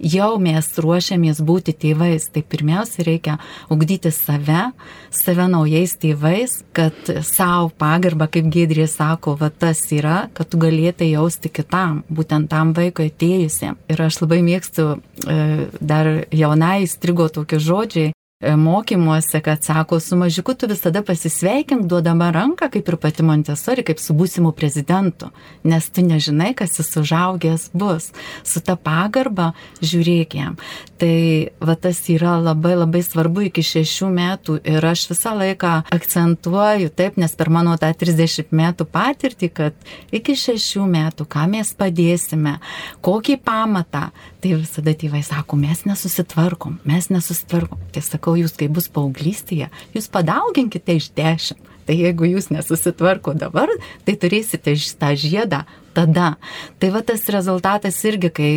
jau 0.00 0.30
mes 0.42 0.70
ruošiamės 0.82 1.42
būti 1.44 1.74
tėvais. 1.76 2.30
Tai 2.32 2.42
pirmiausia 2.42 3.06
reikia 3.06 3.38
ugdyti 3.72 4.12
save, 4.14 4.70
save 5.10 5.48
naujais 5.52 5.96
tėvais, 6.00 6.60
kad 6.76 6.96
savo 7.26 7.70
pagarbą, 7.78 8.28
kaip 8.32 8.50
Gedrė 8.56 8.86
sako, 8.88 9.36
va 9.40 9.50
tas 9.50 9.80
yra, 9.92 10.28
kad 10.36 10.48
tu 10.50 10.60
galėtai 10.62 11.10
jausti 11.12 11.50
kitam, 11.52 12.02
būtent 12.08 12.48
tam 12.52 12.72
vaikui 12.76 13.10
atėjusiam. 13.10 13.76
Ir 13.92 14.02
aš 14.06 14.20
labai 14.22 14.40
mėgstu 14.46 14.86
e, 14.96 15.68
dar 15.80 16.12
jaunai 16.32 16.86
įstrigo 16.86 17.28
tokie 17.32 17.58
žodžiai, 17.62 18.05
mokymuose, 18.40 19.40
kad 19.40 19.64
sako, 19.64 20.00
su 20.00 20.16
mažiuku 20.16 20.54
tu 20.54 20.66
visada 20.66 21.02
pasisveikink, 21.02 21.86
duodama 21.86 22.30
ranką, 22.30 22.68
kaip 22.70 22.88
ir 22.88 22.96
pati 22.96 23.22
Montesori, 23.24 23.80
kaip 23.82 24.00
su 24.00 24.12
būsimu 24.12 24.52
prezidentu, 24.52 25.30
nes 25.64 25.88
tu 25.88 26.04
nežinai, 26.04 26.52
kas 26.54 26.76
jis 26.76 26.98
užaugęs 27.00 27.70
bus. 27.72 28.10
Su 28.44 28.60
ta 28.60 28.76
pagarba 28.76 29.54
žiūrėk 29.80 30.36
jam. 30.36 30.58
Tai 31.00 31.48
va 31.64 31.78
tas 31.80 32.02
yra 32.12 32.36
labai 32.36 32.74
labai 32.76 33.00
svarbu 33.04 33.46
iki 33.48 33.64
šešių 33.64 34.10
metų 34.12 34.58
ir 34.68 34.84
aš 34.84 35.06
visą 35.14 35.32
laiką 35.40 35.72
akcentuoju 35.96 36.92
taip, 36.92 37.16
nes 37.16 37.32
per 37.32 37.48
mano 37.48 37.78
tą 37.80 37.88
30 37.96 38.52
metų 38.52 38.84
patirtį, 38.84 39.48
kad 39.48 39.92
iki 40.12 40.36
šešių 40.36 40.84
metų, 40.92 41.24
ką 41.24 41.48
mes 41.56 41.72
padėsime, 41.72 42.58
kokį 43.00 43.40
pamatą, 43.40 44.10
Tai 44.46 44.60
visada 44.60 44.92
tėvai 44.94 45.24
sako, 45.26 45.56
mes 45.58 45.80
nesusitvarkom, 45.88 46.76
mes 46.86 47.08
nesusitvarkom. 47.10 47.80
Tai 47.90 48.02
sakau, 48.06 48.36
jūs 48.38 48.52
kai 48.54 48.68
bus 48.70 48.86
paauglystėje, 48.94 49.66
jūs 49.90 50.06
padauginkite 50.14 50.94
iš 51.00 51.08
dešimt. 51.18 51.72
Tai 51.88 51.96
jeigu 51.98 52.28
jūs 52.30 52.46
nesusitvarko 52.54 53.34
dabar, 53.34 53.72
tai 54.06 54.14
turėsite 54.14 54.76
tą 55.00 55.10
žiedą 55.18 55.64
tada. 55.98 56.36
Tai 56.78 56.92
va 56.94 57.02
tas 57.02 57.26
rezultatas 57.34 57.98
irgi, 58.06 58.30
kai 58.38 58.52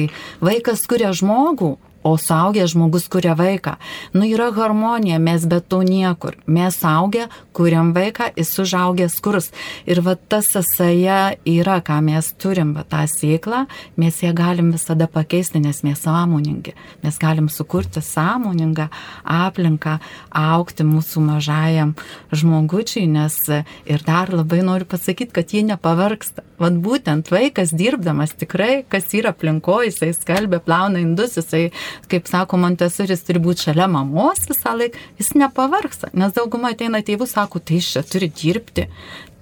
vaikas 0.46 0.86
kuria 0.86 1.10
žmogų, 1.10 1.72
o 2.04 2.18
suaugęs 2.18 2.72
žmogus 2.74 3.08
kuria 3.12 3.36
vaiką. 3.36 3.76
Nu 4.14 4.26
yra 4.26 4.50
harmonija, 4.56 5.20
mes 5.20 5.46
be 5.46 5.60
to 5.62 5.82
niekur. 5.84 6.38
Mes 6.48 6.78
suaugę, 6.80 7.28
kuriam 7.54 7.94
vaiką, 7.94 8.32
jis 8.38 8.54
užaugęs 8.64 9.20
kurs. 9.22 9.52
Ir 9.86 10.02
va 10.06 10.16
tas 10.16 10.48
sąsaja 10.54 11.36
yra, 11.46 11.80
ką 11.84 12.00
mes 12.06 12.32
turim, 12.40 12.74
va 12.78 12.86
tą 12.88 13.04
sėklą, 13.10 13.66
mes 14.00 14.22
ją 14.24 14.34
galim 14.34 14.72
visada 14.72 15.08
pakeisti, 15.08 15.60
nes 15.60 15.84
mes 15.84 16.00
sąmoningi. 16.00 16.74
Mes 17.04 17.20
galim 17.20 17.50
sukurti 17.50 18.02
sąmoningą 18.02 18.88
aplinką, 19.24 19.98
aukti 20.32 20.88
mūsų 20.88 21.26
mažajam 21.26 21.96
žmogučiai, 22.32 23.08
nes 23.12 23.38
ir 23.86 24.06
dar 24.08 24.32
labai 24.34 24.62
noriu 24.64 24.88
pasakyti, 24.88 25.34
kad 25.36 25.52
jie 25.54 25.66
nepavarksta. 25.68 26.46
Vat 26.60 26.76
būtent 26.76 27.30
vaikas 27.32 27.72
dirbdamas 27.76 28.34
tikrai, 28.36 28.84
kas 28.88 29.14
yra 29.16 29.32
aplinkoje, 29.32 29.92
jisai 29.94 30.12
skalbė, 30.16 30.60
plauna 30.64 31.00
indus, 31.04 31.38
jisai 31.40 31.70
kaip 32.12 32.28
sako 32.30 32.60
Montesoris, 32.62 33.24
turi 33.28 33.42
būti 33.44 33.70
šalia 33.70 33.88
mamos 33.92 34.46
visą 34.50 34.76
laiką, 34.78 35.02
jis 35.22 35.34
nepavarksta, 35.40 36.12
nes 36.14 36.36
dauguma 36.36 36.74
ateina 36.76 37.02
tėvų, 37.06 37.28
sako, 37.30 37.62
tai 37.64 37.80
iš 37.82 37.94
čia 37.96 38.06
turi 38.08 38.32
dirbti. 38.32 38.90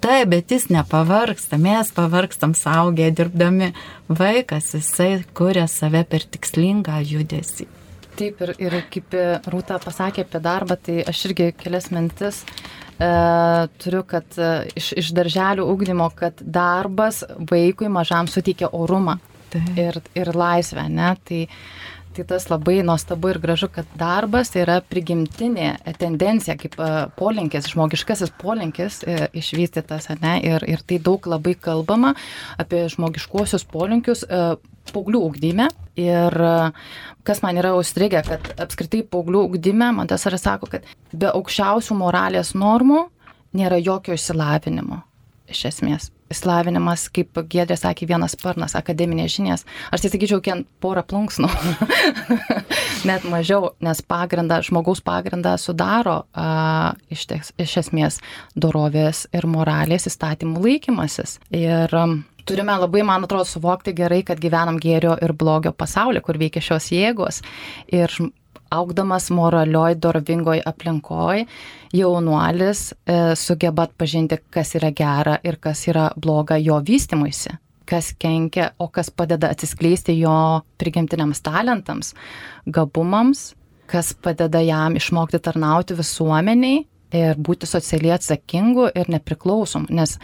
Taip, 0.03 0.29
bet 0.29 0.51
jis 0.53 0.67
nepavarksta, 0.69 1.57
mes 1.57 1.89
pavarkstam 1.95 2.53
saugę 2.53 3.09
dirbdami. 3.17 3.71
Vaikas, 4.07 4.75
jisai 4.77 5.23
kuria 5.37 5.65
save 5.71 6.03
per 6.05 6.21
tikslingą 6.21 6.99
judesį. 7.01 7.65
Taip, 8.17 8.41
ir, 8.45 8.53
ir 8.61 8.75
kaip 8.93 9.15
Rūta 9.49 9.79
pasakė 9.81 10.25
apie 10.25 10.41
darbą, 10.41 10.77
tai 10.81 11.01
aš 11.05 11.23
irgi 11.29 11.49
kelias 11.57 11.89
mintis 11.93 12.43
e, 12.97 13.09
turiu, 13.81 14.03
kad 14.09 14.37
e, 14.37 14.51
iš, 14.77 14.91
iš 15.01 15.11
darželių 15.17 15.65
ugdymo, 15.69 16.09
kad 16.17 16.41
darbas 16.41 17.23
vaikui 17.37 17.89
mažam 17.93 18.29
suteikia 18.29 18.71
orumą 18.73 19.17
Taip. 19.53 19.69
ir, 19.77 19.99
ir 20.17 20.33
laisvę, 20.35 20.87
ne? 20.93 21.13
Tai, 21.27 21.43
tai 22.17 22.25
tas 22.25 22.47
labai 22.49 22.79
nuostabu 22.85 23.29
ir 23.29 23.39
gražu, 23.41 23.69
kad 23.73 23.89
darbas 23.97 24.53
yra 24.57 24.79
prigimtinė 24.81 25.69
tendencija, 25.99 26.57
kaip 26.59 26.77
e, 26.81 26.89
polinkis, 27.19 27.69
žmogiškasis 27.73 28.33
polinkis 28.41 29.01
e, 29.03 29.27
išvystytas, 29.37 30.09
ne, 30.23 30.37
ir, 30.45 30.65
ir 30.65 30.81
tai 30.87 30.97
daug 31.03 31.27
labai 31.29 31.53
kalbama 31.61 32.15
apie 32.57 32.85
žmogiškuosius 32.93 33.67
polinkius 33.69 34.25
e, 34.25 34.41
paauglių 34.93 35.23
ugdyme. 35.29 35.69
Ir 35.97 36.35
kas 37.25 37.41
man 37.43 37.57
yra 37.57 37.73
užstrigę, 37.75 38.21
kad 38.25 38.51
apskritai 38.61 39.01
paauglių 39.03 39.47
ugdyme, 39.49 39.91
man 39.97 40.09
tas 40.09 40.25
yra 40.29 40.39
sako, 40.41 40.69
kad 40.77 40.85
be 41.13 41.31
aukščiausių 41.31 41.97
moralės 41.97 42.53
normų 42.57 43.07
nėra 43.57 43.81
jokio 43.81 44.17
išsilavinimo 44.17 45.01
iš 45.49 45.65
esmės 45.71 46.11
Slavinimas, 46.33 47.07
kaip 47.13 47.39
Gėdrė 47.47 47.77
sakė, 47.79 48.07
vienas 48.09 48.35
sparnas, 48.35 48.75
akademinės 48.77 49.35
žinias. 49.37 49.65
Aš 49.95 50.03
tai 50.03 50.11
sakyčiau, 50.13 50.41
kiek 50.43 50.65
porą 50.83 51.03
plunksnų, 51.07 51.49
net 53.09 53.27
mažiau, 53.31 53.71
nes 53.83 54.01
pagrindą, 54.03 54.59
žmogaus 54.65 55.03
pagrindą 55.05 55.55
sudaro 55.61 56.23
a, 56.33 56.95
iš, 57.13 57.27
tes, 57.31 57.53
iš 57.61 57.77
esmės 57.83 58.19
dorovės 58.55 59.25
ir 59.35 59.47
moralės 59.49 60.09
įstatymų 60.11 60.65
laikymasis. 60.65 61.37
Ir 61.55 61.95
a, 61.95 62.07
turime 62.47 62.75
labai, 62.81 63.03
man 63.07 63.27
atrodo, 63.27 63.47
suvokti 63.47 63.95
gerai, 63.95 64.23
kad 64.27 64.41
gyvenam 64.43 64.79
gėrio 64.83 65.15
ir 65.23 65.35
blogio 65.37 65.73
pasaulyje, 65.75 66.23
kur 66.25 66.39
veikia 66.39 66.63
šios 66.63 66.91
jėgos. 66.95 67.41
Ir 67.93 68.11
augdamas 68.71 69.29
moralioj, 69.33 69.95
dorvingoj 70.01 70.61
aplinkoj, 70.65 71.45
jaunuolis 71.95 72.91
e, 72.91 73.35
sugeba 73.35 73.87
atpažinti, 73.87 74.39
kas 74.53 74.75
yra 74.79 74.91
gera 74.95 75.37
ir 75.43 75.59
kas 75.61 75.85
yra 75.87 76.09
bloga 76.15 76.57
jo 76.61 76.79
vystimuisi, 76.87 77.53
kas 77.87 78.11
kenkia, 78.19 78.71
o 78.79 78.89
kas 78.91 79.09
padeda 79.11 79.51
atsiskleisti 79.53 80.17
jo 80.19 80.35
prigimtiniams 80.77 81.41
talentams, 81.45 82.13
gabumams, 82.67 83.53
kas 83.87 84.13
padeda 84.13 84.61
jam 84.65 84.99
išmokti 84.99 85.39
tarnauti 85.39 85.95
visuomeniai 85.97 86.83
ir 87.15 87.39
būti 87.39 87.67
socialiai 87.69 88.17
atsakingu 88.17 88.89
ir 88.95 89.07
nepriklausom, 89.11 89.87
nes 89.89 90.17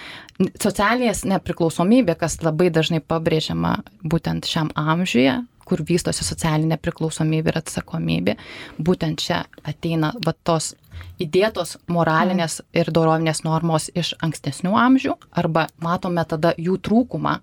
socialinės 0.59 1.23
nepriklausomybė, 1.29 2.17
kas 2.19 2.41
labai 2.43 2.69
dažnai 2.73 2.99
pabrėžiama 2.99 3.77
būtent 4.03 4.47
šiam 4.49 4.71
amžiuje, 4.75 5.37
kur 5.67 5.83
vystosi 5.87 6.25
socialinė 6.25 6.77
priklausomybė 6.81 7.53
ir 7.53 7.59
atsakomybė, 7.61 8.37
būtent 8.79 9.23
čia 9.23 9.43
ateina 9.63 10.13
va 10.25 10.35
tos 10.43 10.73
įdėtos 11.23 11.77
moralinės 11.91 12.61
ir 12.75 12.91
dorovinės 12.93 13.43
normos 13.45 13.89
iš 13.95 14.13
ankstesnių 14.23 14.75
amžių, 14.79 15.17
arba 15.31 15.67
matome 15.83 16.25
tada 16.29 16.53
jų 16.57 16.77
trūkumą, 16.83 17.37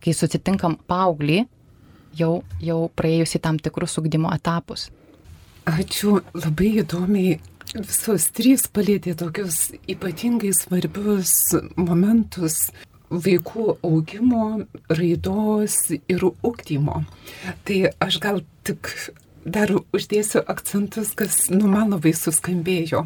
kai 0.00 0.16
susitinkam 0.16 0.78
paauglį, 0.88 1.44
jau, 2.16 2.40
jau 2.62 2.80
praėjusi 2.96 3.42
tam 3.42 3.60
tikrus 3.62 3.98
ugdymo 4.00 4.32
etapus. 4.34 4.88
Ačiū, 5.70 6.20
labai 6.34 6.70
įdomiai 6.80 7.38
visos 7.76 8.30
trys 8.34 8.64
palėtė 8.72 9.14
tokius 9.18 9.70
ypatingai 9.90 10.50
svarbius 10.56 11.34
momentus 11.76 12.70
vaikų 13.10 13.76
augimo, 13.82 14.66
raidos 14.88 15.90
ir 15.94 16.24
ūkdymo. 16.30 17.02
Tai 17.66 17.78
aš 18.00 18.20
gal 18.22 18.42
tik 18.64 18.92
dar 19.44 19.72
uždėsiu 19.96 20.42
akcentus, 20.46 21.14
kas 21.16 21.48
nu 21.50 21.68
man 21.70 21.94
labai 21.94 22.12
suskambėjo 22.16 23.04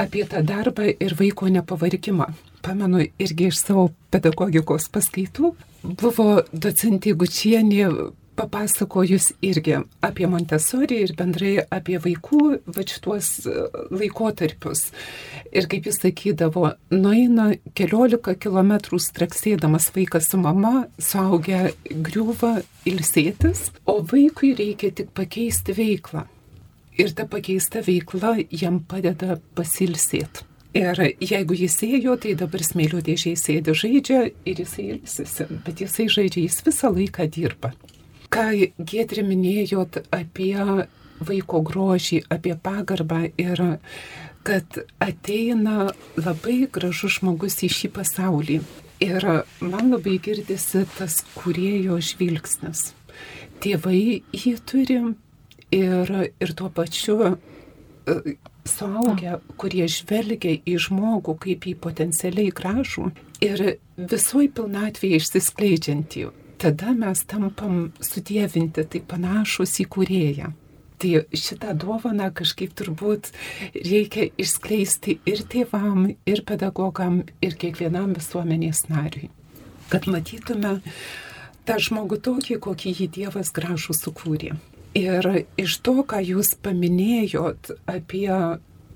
apie 0.00 0.24
tą 0.28 0.42
darbą 0.46 0.88
ir 0.92 1.14
vaiko 1.18 1.50
nepavargimą. 1.52 2.30
Pamenu 2.64 3.06
irgi 3.20 3.48
iš 3.48 3.60
savo 3.62 3.88
pedagogikos 4.12 4.88
paskaitų 4.92 5.54
buvo 5.82 6.42
docentė 6.52 7.14
Gučienė 7.16 7.86
papasakojus 8.40 9.32
irgi 9.42 9.76
apie 10.00 10.26
Montesori 10.30 11.02
ir 11.04 11.12
bendrai 11.18 11.52
apie 11.68 11.98
vaikų 12.00 12.40
va 12.72 12.84
šituos 12.88 13.28
e, 13.44 13.54
laikotarpius. 13.92 14.86
Ir 15.52 15.68
kaip 15.70 15.88
jis 15.90 16.00
sakydavo, 16.00 16.70
nueina 16.94 17.50
keliolika 17.76 18.36
kilometrų 18.40 19.00
straksėdamas 19.02 19.90
vaikas 19.96 20.30
su 20.30 20.40
mama, 20.40 20.86
suaugę 20.96 21.74
griūva 21.90 22.60
ilsėtis, 22.88 23.68
o 23.84 24.00
vaikui 24.12 24.54
reikia 24.58 24.92
tik 24.94 25.12
pakeisti 25.16 25.76
veiklą. 25.76 26.24
Ir 27.00 27.12
ta 27.16 27.26
pakeista 27.28 27.84
veikla 27.84 28.38
jam 28.50 28.80
padeda 28.80 29.38
pasilsėti. 29.56 30.46
Ir 30.76 31.00
jeigu 31.18 31.56
jis 31.58 31.80
ėjo, 31.82 32.14
tai 32.22 32.36
dabar 32.38 32.62
smėlio 32.62 33.00
dėžiai 33.02 33.34
sėdi 33.36 33.74
žaidžia 33.74 34.20
ir 34.46 34.60
jisai 34.62 34.84
ilsisi, 34.94 35.48
bet 35.66 35.82
jisai 35.82 36.06
žaidžia, 36.06 36.44
jis 36.46 36.60
visą 36.68 36.92
laiką 36.94 37.26
dirba 37.26 37.72
ką 38.30 38.46
Gėdri 38.78 39.24
minėjot 39.26 40.00
apie 40.14 40.56
vaiko 41.20 41.60
grožį, 41.66 42.22
apie 42.32 42.54
pagarbą 42.56 43.26
ir 43.40 43.62
kad 44.46 44.78
ateina 45.02 45.90
labai 46.16 46.64
gražus 46.72 47.18
žmogus 47.18 47.60
į 47.66 47.70
šį 47.76 47.90
pasaulį. 47.98 48.60
Ir 49.04 49.24
man 49.64 49.92
labai 49.94 50.18
girdisi 50.20 50.84
tas 50.96 51.22
kurėjo 51.36 51.98
žvilgsnis. 52.04 52.90
Tėvai 53.60 54.22
jį 54.32 54.54
turi 54.68 54.98
ir, 55.76 56.12
ir 56.40 56.52
tuo 56.56 56.68
pačiu 56.72 57.16
e, 57.24 57.36
suaugę, 58.68 59.38
kurie 59.60 59.86
žvelgia 59.88 60.56
į 60.68 60.76
žmogų 60.86 61.36
kaip 61.44 61.68
į 61.68 61.74
potencialiai 61.84 62.52
gražų 62.56 63.08
ir 63.44 63.64
visoj 63.96 64.50
pilnatvėje 64.56 65.20
išsiskleidžiantį 65.20 66.28
tada 66.60 66.94
mes 66.96 67.22
tampam 67.28 67.90
sudėvinti, 68.04 68.84
tai 68.84 69.00
panašus 69.12 69.78
į 69.82 69.86
kurėją. 69.94 70.52
Tai 71.00 71.10
šitą 71.32 71.72
dovaną 71.80 72.28
kažkaip 72.36 72.74
turbūt 72.76 73.30
reikia 73.72 74.28
išskleisti 74.36 75.16
ir 75.24 75.40
tėvam, 75.48 76.10
ir 76.28 76.42
pedagogam, 76.44 77.22
ir 77.40 77.56
kiekvienam 77.56 78.12
visuomenės 78.18 78.84
nariui. 78.92 79.30
Kad 79.88 80.10
matytume 80.12 80.76
tą 81.64 81.78
žmogų 81.80 82.20
tokį, 82.26 82.60
kokį 82.66 82.92
jį 82.98 83.08
Dievas 83.16 83.52
gražų 83.56 83.96
sukūrė. 83.96 84.52
Ir 84.98 85.26
iš 85.60 85.78
to, 85.86 86.02
ką 86.04 86.20
jūs 86.20 86.52
paminėjot 86.60 87.72
apie 87.88 88.28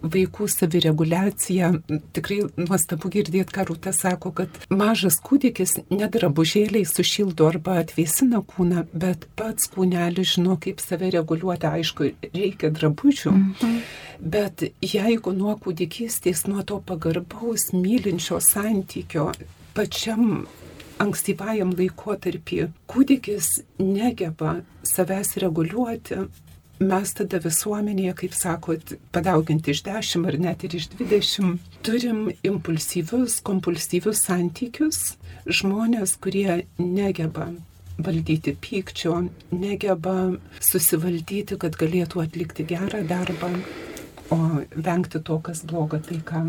vaikų 0.05 0.49
savireguliacija. 0.53 1.71
Tikrai 2.17 2.41
nuostabu 2.61 3.11
girdėti, 3.13 3.55
ką 3.55 3.67
Rūta 3.71 3.95
sako, 3.97 4.33
kad 4.41 4.61
mažas 4.73 5.19
kūdikis 5.25 5.79
nedrabužėliai 5.93 6.87
sušildo 6.89 7.49
arba 7.49 7.79
atvėsina 7.83 8.43
kūną, 8.45 8.87
bet 8.93 9.29
pats 9.39 9.71
kūnelis 9.73 10.37
žino, 10.37 10.59
kaip 10.61 10.83
save 10.85 11.13
reguliuoti. 11.15 11.71
Aišku, 11.75 12.11
reikia 12.35 12.71
drabužių. 12.75 13.33
Mhm. 13.35 13.79
Bet 14.25 14.63
jeigu 14.85 15.33
nuo 15.35 15.57
kūdikystės, 15.61 16.47
nuo 16.49 16.63
to 16.63 16.79
pagarbaus, 16.87 17.73
mylinčio 17.75 18.39
santykio 18.41 19.33
pačiam 19.75 20.45
ankstyvajam 21.03 21.75
laikotarpį 21.75 22.69
kūdikis 22.91 23.51
negeba 23.81 24.61
savęs 24.87 25.35
reguliuoti, 25.43 26.21
mes 26.83 27.13
tada 27.15 27.39
visuomenėje, 27.43 28.15
kaip 28.19 28.35
sakot, 28.37 28.95
padauginti 29.15 29.75
iš 29.75 29.85
10 29.87 30.27
ar 30.31 30.39
net 30.41 30.65
ir 30.67 30.75
iš 30.79 30.89
20, 30.97 31.61
turim 31.87 32.27
impulsyvius, 32.47 33.39
kompulsyvius 33.47 34.25
santykius, 34.27 35.15
žmonės, 35.47 36.17
kurie 36.23 36.65
negeba 36.79 37.51
valdyti 37.99 38.57
pykčio, 38.59 39.21
negeba 39.55 40.35
susivaldyti, 40.59 41.59
kad 41.63 41.79
galėtų 41.79 42.25
atlikti 42.25 42.67
gerą 42.67 43.05
darbą, 43.07 43.53
o 44.35 44.41
vengti 44.75 45.21
to, 45.23 45.39
kas 45.45 45.63
bloga, 45.69 46.01
tai 46.03 46.19
ką 46.27 46.49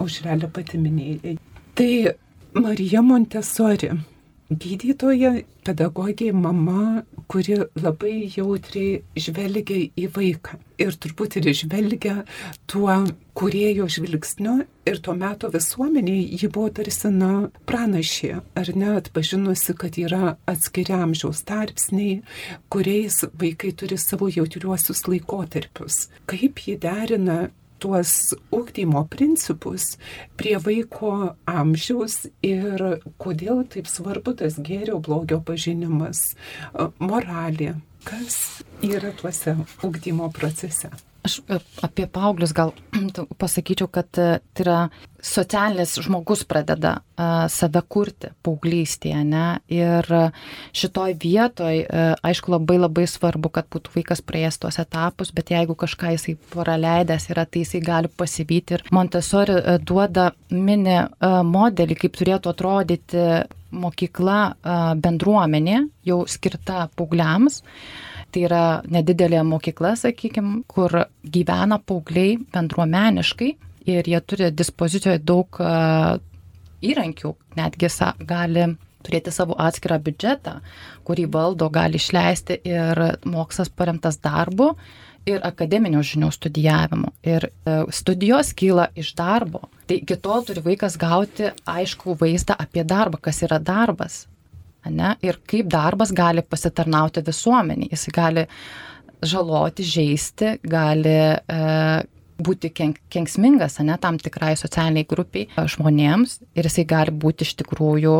užrelė 0.00 0.48
pati 0.48 0.80
minėjai. 0.80 1.36
Tai 1.76 1.92
Marija 2.56 3.02
Montesori 3.04 3.92
gydytoja, 4.50 5.32
pedagogė, 5.64 6.30
mama, 6.34 7.04
kuri 7.30 7.60
labai 7.78 8.26
jautriai 8.34 9.00
žvelgia 9.14 9.86
į 9.94 10.08
vaiką. 10.14 10.58
Ir 10.80 10.96
turbūt 10.96 11.36
ir 11.38 11.50
žvelgia 11.54 12.24
tuo 12.70 12.94
kurėjo 13.38 13.86
žvilgsniu 13.94 14.56
ir 14.88 14.98
tuo 15.04 15.14
metu 15.16 15.50
visuomeniai 15.52 16.24
ji 16.40 16.50
buvo 16.52 16.70
tarsi, 16.80 17.12
na, 17.14 17.50
pranašė, 17.68 18.32
ar 18.58 18.72
ne 18.74 18.90
atpažinusi, 18.98 19.76
kad 19.78 20.00
yra 20.00 20.34
atskiri 20.50 20.96
amžiaus 20.98 21.44
tarpsniai, 21.48 22.20
kuriais 22.72 23.22
vaikai 23.40 23.72
turi 23.76 24.00
savo 24.00 24.28
jautriuosius 24.32 25.06
laikotarpius. 25.06 26.08
Kaip 26.30 26.64
ji 26.66 26.76
derina 26.80 27.44
tuos 27.82 28.34
ugdymo 28.54 29.04
principus 29.12 29.96
prie 30.40 30.56
vaiko 30.62 31.12
amžiaus 31.50 32.22
ir 32.46 32.84
kodėl 33.22 33.64
taip 33.72 33.90
svarbu 33.90 34.36
tas 34.42 34.58
gėrio 34.60 35.00
blogio 35.04 35.40
pažinimas, 35.44 36.34
moralė, 37.00 37.74
kas 38.04 38.40
yra 38.86 39.14
tuose 39.16 39.56
ugdymo 39.86 40.30
procese. 40.36 40.92
Aš 41.30 41.38
e, 41.46 41.60
apie 41.86 42.06
paauglius 42.10 42.52
gal 42.56 42.74
pasakyčiau, 43.40 43.86
kad 43.92 44.10
e, 44.18 44.40
tai 44.54 44.64
yra 44.66 44.78
socialinis 45.20 45.98
žmogus 46.00 46.46
pradeda 46.48 46.94
uh, 46.96 47.42
save 47.52 47.82
kurti 47.92 48.30
paauglystėje, 48.40 49.18
ne? 49.28 49.42
Ir 49.68 50.06
šitoj 50.72 51.12
vietoj, 51.20 51.82
aišku, 52.24 52.54
labai 52.54 52.78
labai 52.78 53.04
svarbu, 53.04 53.50
kad 53.52 53.68
būtų 53.68 53.92
vaikas 53.98 54.24
praėjęs 54.24 54.56
tuos 54.62 54.80
etapus, 54.80 55.34
bet 55.36 55.52
jeigu 55.52 55.76
kažką 55.76 56.14
jisai 56.14 56.38
praleidęs 56.54 57.28
yra, 57.34 57.44
tai 57.44 57.66
jisai 57.66 57.82
gali 57.84 58.08
pasivyti. 58.08 58.78
Ir 58.78 58.86
Montessori 58.96 59.60
duoda 59.84 60.30
mini 60.56 61.02
modelį, 61.20 62.00
kaip 62.00 62.16
turėtų 62.16 62.54
atrodyti 62.54 63.28
mokykla 63.70 64.38
bendruomenė, 65.02 65.80
jau 66.06 66.22
skirta 66.28 66.88
paaugliams. 66.96 67.62
Tai 68.30 68.44
yra 68.46 68.64
nedidelė 68.86 69.40
mokykla, 69.42 69.96
sakykime, 69.98 70.62
kur 70.70 70.94
gyvena 71.26 71.80
paaugliai 71.82 72.36
bendruomeniškai 72.54 73.50
ir 73.90 74.10
jie 74.12 74.20
turi 74.22 74.52
dispozicijoje 74.54 75.18
daug 75.26 75.58
įrankių, 76.80 77.34
netgi 77.58 77.90
gali 78.28 78.68
turėti 79.04 79.32
savo 79.32 79.56
atskirą 79.58 79.98
biudžetą, 80.04 80.58
kurį 81.08 81.26
valdo, 81.32 81.70
gali 81.72 82.00
išleisti 82.00 82.60
ir 82.68 83.00
mokslas 83.24 83.72
paremtas 83.72 84.20
darbu 84.22 84.74
ir 85.28 85.40
akademinių 85.44 86.02
žinių 86.06 86.30
studijavimu. 86.34 87.12
Ir 87.26 87.48
e, 87.50 87.76
studijos 87.94 88.52
kyla 88.56 88.88
iš 88.98 89.12
darbo. 89.18 89.66
Tai 89.88 89.98
iki 90.00 90.16
tol 90.22 90.44
turi 90.46 90.62
vaikas 90.64 90.96
gauti 91.00 91.50
aišku 91.68 92.16
vaizdą 92.20 92.56
apie 92.60 92.84
darbą, 92.86 93.20
kas 93.22 93.42
yra 93.46 93.58
darbas, 93.62 94.24
ne, 94.88 95.14
ir 95.24 95.40
kaip 95.50 95.68
darbas 95.70 96.14
gali 96.16 96.44
pasitarnauti 96.46 97.24
visuomeniai. 97.26 97.90
Jis 97.92 98.08
gali 98.14 98.46
žaloti, 99.20 99.84
žaisti, 99.84 100.54
gali 100.64 101.16
e, 101.36 101.60
būti 102.40 102.72
kenk, 102.72 103.02
kenksmingas, 103.12 103.78
ne, 103.84 103.96
tam 104.00 104.18
tikrai 104.20 104.54
socialiniai 104.56 105.08
grupiai 105.08 105.48
e, 105.50 105.66
žmonėms 105.74 106.40
ir 106.56 106.68
jisai 106.70 106.86
gali 106.88 107.12
būti 107.12 107.44
iš 107.48 107.58
tikrųjų 107.60 108.16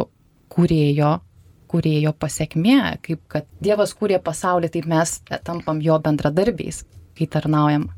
kūrėjo 0.51 1.17
kūrėjo 1.71 2.13
pasiekmė, 2.19 2.79
kaip 3.05 3.23
kad 3.31 3.49
Dievas 3.63 3.95
kūrė 3.97 4.19
pasaulį, 4.25 4.73
taip 4.75 4.91
mes 4.91 5.17
tampam 5.47 5.81
jo 5.85 5.97
bendradarbiais, 6.03 6.83
kai 7.19 7.29
tarnaujam 7.31 7.89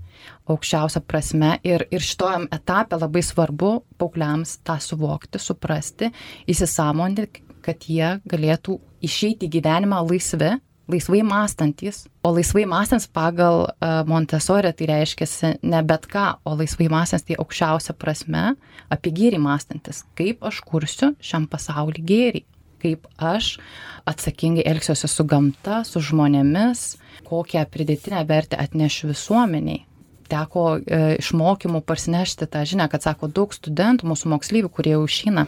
aukščiausią 0.50 1.02
prasme. 1.06 1.54
Ir, 1.66 1.86
ir 1.90 2.04
šitojam 2.04 2.48
etapė 2.52 2.98
labai 3.00 3.22
svarbu 3.26 3.72
paaugliams 4.00 4.58
tą 4.66 4.78
suvokti, 4.82 5.40
suprasti, 5.42 6.12
įsisamoninti, 6.50 7.46
kad 7.62 7.86
jie 7.86 8.18
galėtų 8.28 8.78
išeiti 9.06 9.48
į 9.48 9.56
gyvenimą 9.56 10.02
laisvi, 10.08 10.56
laisvai 10.90 11.22
mąstantis, 11.26 12.02
o 12.26 12.32
laisvai 12.34 12.64
mąstants 12.68 13.06
pagal 13.14 13.64
uh, 13.68 14.02
Montesori 14.08 14.72
tai 14.76 14.88
reiškia 14.90 15.52
ne 15.62 15.82
bet 15.86 16.08
ką, 16.10 16.26
o 16.44 16.56
laisvai 16.58 16.88
mąstants 16.92 17.26
tai 17.28 17.38
aukščiausia 17.38 17.94
prasme 17.98 18.52
apie 18.92 19.14
gėrį 19.14 19.40
mąstantis, 19.42 20.02
kaip 20.18 20.42
aš 20.44 20.60
kursiu 20.66 21.12
šiam 21.22 21.46
pasauliu 21.50 22.02
gėrį, 22.02 22.44
kaip 22.82 23.06
aš 23.16 23.56
atsakingai 24.08 24.66
elgsiuosi 24.66 25.08
su 25.08 25.24
gamta, 25.28 25.82
su 25.86 26.02
žmonėmis, 26.02 26.84
kokią 27.28 27.64
pridėtinę 27.70 28.22
vertę 28.28 28.58
atnešiu 28.60 29.12
visuomeniai. 29.12 29.84
Teko 30.32 30.64
e, 30.78 31.00
iš 31.20 31.32
mokymų 31.36 31.82
parsinešti 31.86 32.48
tą 32.50 32.64
žinią, 32.68 32.88
kad 32.92 33.04
sako 33.04 33.28
daug 33.28 33.52
studentų, 33.54 34.08
mūsų 34.12 34.32
mokslyvių, 34.32 34.72
kurie 34.72 34.96
jau 34.96 35.04
išeina 35.04 35.46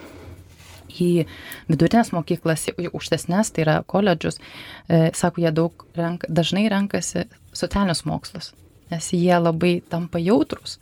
į 0.95 1.25
vidurinės 1.71 2.13
mokyklas, 2.15 2.69
į 2.71 2.91
aukštesnės, 2.93 3.51
tai 3.55 3.65
yra 3.65 3.79
koledžus, 3.91 4.39
e, 4.87 5.09
sako, 5.17 5.43
jie 5.43 5.53
daug 5.57 5.87
renk, 5.99 6.29
dažnai 6.29 6.69
renkasi 6.71 7.27
socialinius 7.57 8.05
mokslus, 8.09 8.53
nes 8.93 9.11
jie 9.17 9.35
labai 9.41 9.79
tampa 9.91 10.21
jautrus 10.23 10.79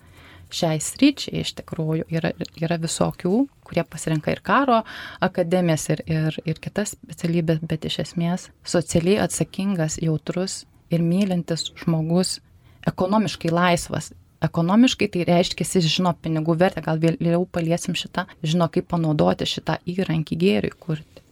šiai 0.54 0.80
sryčiai 0.82 1.42
iš 1.42 1.54
tikrųjų 1.60 2.06
yra, 2.12 2.32
yra 2.60 2.78
visokių, 2.82 3.34
kurie 3.66 3.84
pasirenka 3.88 4.34
ir 4.34 4.42
karo 4.44 4.82
akademijas, 5.24 5.88
ir, 5.94 6.04
ir, 6.06 6.40
ir 6.44 6.62
kitas 6.62 6.96
specialybės, 6.96 7.62
bet 7.66 7.86
iš 7.88 8.00
esmės 8.06 8.48
socialiai 8.64 9.20
atsakingas, 9.24 10.00
jautrus 10.02 10.62
ir 10.92 11.04
mylintis 11.04 11.70
žmogus, 11.84 12.40
ekonomiškai 12.88 13.52
laisvas 13.52 14.12
ekonomiškai 14.42 15.08
tai 15.12 15.24
reiškia, 15.28 15.66
jis 15.66 15.88
žino 15.96 16.12
pinigų 16.18 16.56
vertę, 16.58 16.82
gal 16.84 17.00
vėliau 17.02 17.44
paliesim 17.46 17.96
šitą, 17.98 18.26
žino 18.42 18.68
kaip 18.72 18.88
panaudoti 18.90 19.46
šitą 19.48 19.78
įrankį 19.88 20.38
gėriui 20.38 20.74
kurti. 20.82 21.22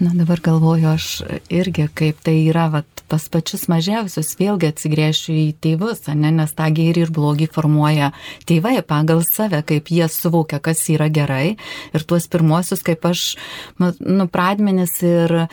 Na 0.00 0.14
dabar 0.16 0.40
galvoju 0.40 0.88
aš 0.94 1.08
irgi, 1.52 1.88
kaip 1.92 2.22
tai 2.24 2.38
yra, 2.46 2.68
vat, 2.72 2.99
pas 3.10 3.26
pačius 3.32 3.66
mažiausius 3.70 4.34
vėlgi 4.38 4.70
atsigrėšiu 4.70 5.34
į 5.34 5.46
tėvus, 5.64 6.04
ne, 6.14 6.30
nes 6.34 6.52
tą 6.56 6.68
gėrį 6.74 7.06
ir 7.06 7.12
blogį 7.14 7.50
formuoja 7.54 8.12
tėvai 8.48 8.78
pagal 8.86 9.24
save, 9.26 9.62
kaip 9.66 9.90
jie 9.90 10.06
suvokia, 10.10 10.60
kas 10.62 10.82
yra 10.92 11.10
gerai. 11.12 11.56
Ir 11.94 12.06
tuos 12.06 12.28
pirmosius, 12.30 12.84
kaip 12.86 13.04
aš, 13.10 13.24
nu, 13.80 14.28
pradmenis 14.30 15.00
ir 15.06 15.36
e, 15.40 15.48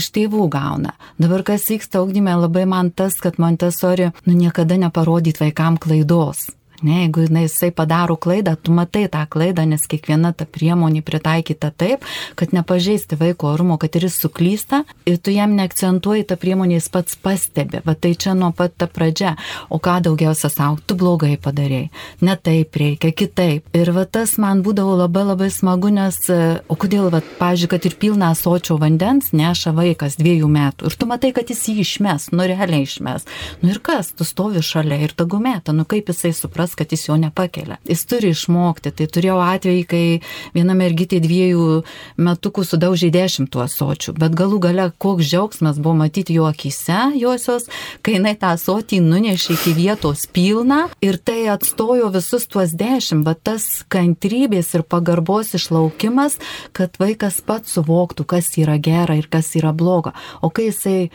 iš 0.00 0.10
tėvų 0.16 0.48
gauna. 0.52 0.96
Dabar 1.20 1.44
kas 1.46 1.68
vyksta 1.70 2.00
augdyme, 2.00 2.34
labai 2.40 2.66
man 2.70 2.92
tas, 2.94 3.20
kad 3.20 3.40
Montesori, 3.42 4.12
nu, 4.24 4.36
niekada 4.36 4.80
neparodyt 4.80 5.42
vaikam 5.42 5.78
klaidos. 5.80 6.48
Ne, 6.82 7.02
jeigu 7.02 7.26
jisai 7.28 7.70
padaro 7.76 8.16
klaidą, 8.16 8.54
tu 8.56 8.72
matai 8.72 9.04
tą 9.12 9.26
klaidą, 9.28 9.66
nes 9.68 9.82
kiekviena 9.90 10.32
ta 10.32 10.46
priemonė 10.48 11.02
pritaikyta 11.04 11.68
taip, 11.76 12.06
kad 12.40 12.54
nepažeisti 12.56 13.18
vaiko 13.20 13.50
orumo, 13.52 13.76
kad 13.80 13.96
ir 13.98 14.06
jis 14.08 14.16
suklysta 14.22 14.84
ir 15.04 15.18
tu 15.20 15.34
jam 15.34 15.52
neakcentuoji 15.58 16.24
tą 16.30 16.38
priemonę, 16.40 16.78
jis 16.78 16.88
pats 16.88 17.18
pastebi. 17.20 17.82
Va 17.84 17.94
tai 17.94 18.14
čia 18.16 18.32
nuo 18.38 18.52
pat 18.56 18.78
ta 18.80 18.88
pradžia. 18.88 19.34
O 19.68 19.76
ką 19.76 19.98
daugiausia 20.06 20.48
savo, 20.52 20.78
tu 20.86 20.96
blogai 20.96 21.36
padarėjai. 21.40 21.90
Ne 22.24 22.36
taip 22.36 22.76
reikia, 22.80 23.12
kitaip. 23.12 23.68
Ir 23.76 23.92
va 23.96 24.06
tas 24.08 24.36
man 24.40 24.64
būdavo 24.64 24.96
labai 25.02 25.26
labai 25.28 25.50
smagu, 25.52 25.92
nes, 25.92 26.18
o 26.30 26.78
kodėl, 26.80 27.10
va, 27.12 27.20
pažiūrėjau, 27.40 27.72
kad 27.74 27.90
ir 27.90 27.98
pilną 28.00 28.32
sočio 28.38 28.78
vandens 28.80 29.34
neša 29.36 29.74
vaikas 29.76 30.16
dviejų 30.20 30.48
metų. 30.48 30.88
Ir 30.88 30.96
tu 30.96 31.10
matai, 31.10 31.34
kad 31.36 31.52
jis 31.52 31.62
jį 31.68 31.76
išmes, 31.84 32.30
nu 32.32 32.48
realiai 32.48 32.88
išmes. 32.88 33.28
Nu 33.60 33.74
ir 33.74 33.82
kas, 33.84 34.14
tu 34.16 34.24
stovi 34.24 34.64
šalia 34.64 35.00
ir 35.04 35.14
tagumeta, 35.16 35.76
nu 35.76 35.84
kaip 35.88 36.08
jisai 36.12 36.32
supras 36.36 36.69
supras, 36.70 36.74
kad 36.74 36.92
jis 36.92 37.08
jo 37.08 37.16
nepakelia. 37.16 37.76
Jis 37.84 38.06
turi 38.06 38.30
išmokti. 38.30 38.90
Tai 38.90 39.06
turėjau 39.06 39.40
atvejį, 39.40 39.84
kai 39.86 40.20
viena 40.54 40.74
mergytė 40.74 41.20
dviejų 41.20 41.82
metukų 42.18 42.64
sudaužė 42.64 43.10
dešimt 43.10 43.50
tų 43.50 43.64
asočių, 43.64 44.14
bet 44.18 44.34
galų 44.34 44.60
gale 44.60 44.90
koks 44.98 45.28
džiaugsmas 45.30 45.78
buvo 45.78 45.94
matyti 46.00 46.34
jo 46.34 46.46
akise 46.46 47.12
josios, 47.16 47.68
kai 48.02 48.18
jinai 48.18 48.36
tą 48.36 48.54
asotį 48.56 49.00
nunešė 49.00 49.54
iki 49.54 49.74
vietos 49.74 50.26
pilną 50.26 50.88
ir 51.02 51.18
tai 51.18 51.48
atstojo 51.50 52.10
visus 52.10 52.46
tuos 52.46 52.72
dešimt, 52.72 53.24
bet 53.24 53.42
tas 53.44 53.84
kantrybės 53.88 54.74
ir 54.74 54.82
pagarbos 54.82 55.54
išlaukimas, 55.54 56.38
kad 56.72 56.96
vaikas 57.00 57.40
pats 57.40 57.76
suvoktų, 57.76 58.26
kas 58.26 58.54
yra 58.58 58.78
gera 58.78 59.16
ir 59.18 59.28
kas 59.30 59.54
yra 59.56 59.72
bloga. 59.72 60.14
O 60.42 60.50
kai 60.50 60.70
jisai 60.70 61.10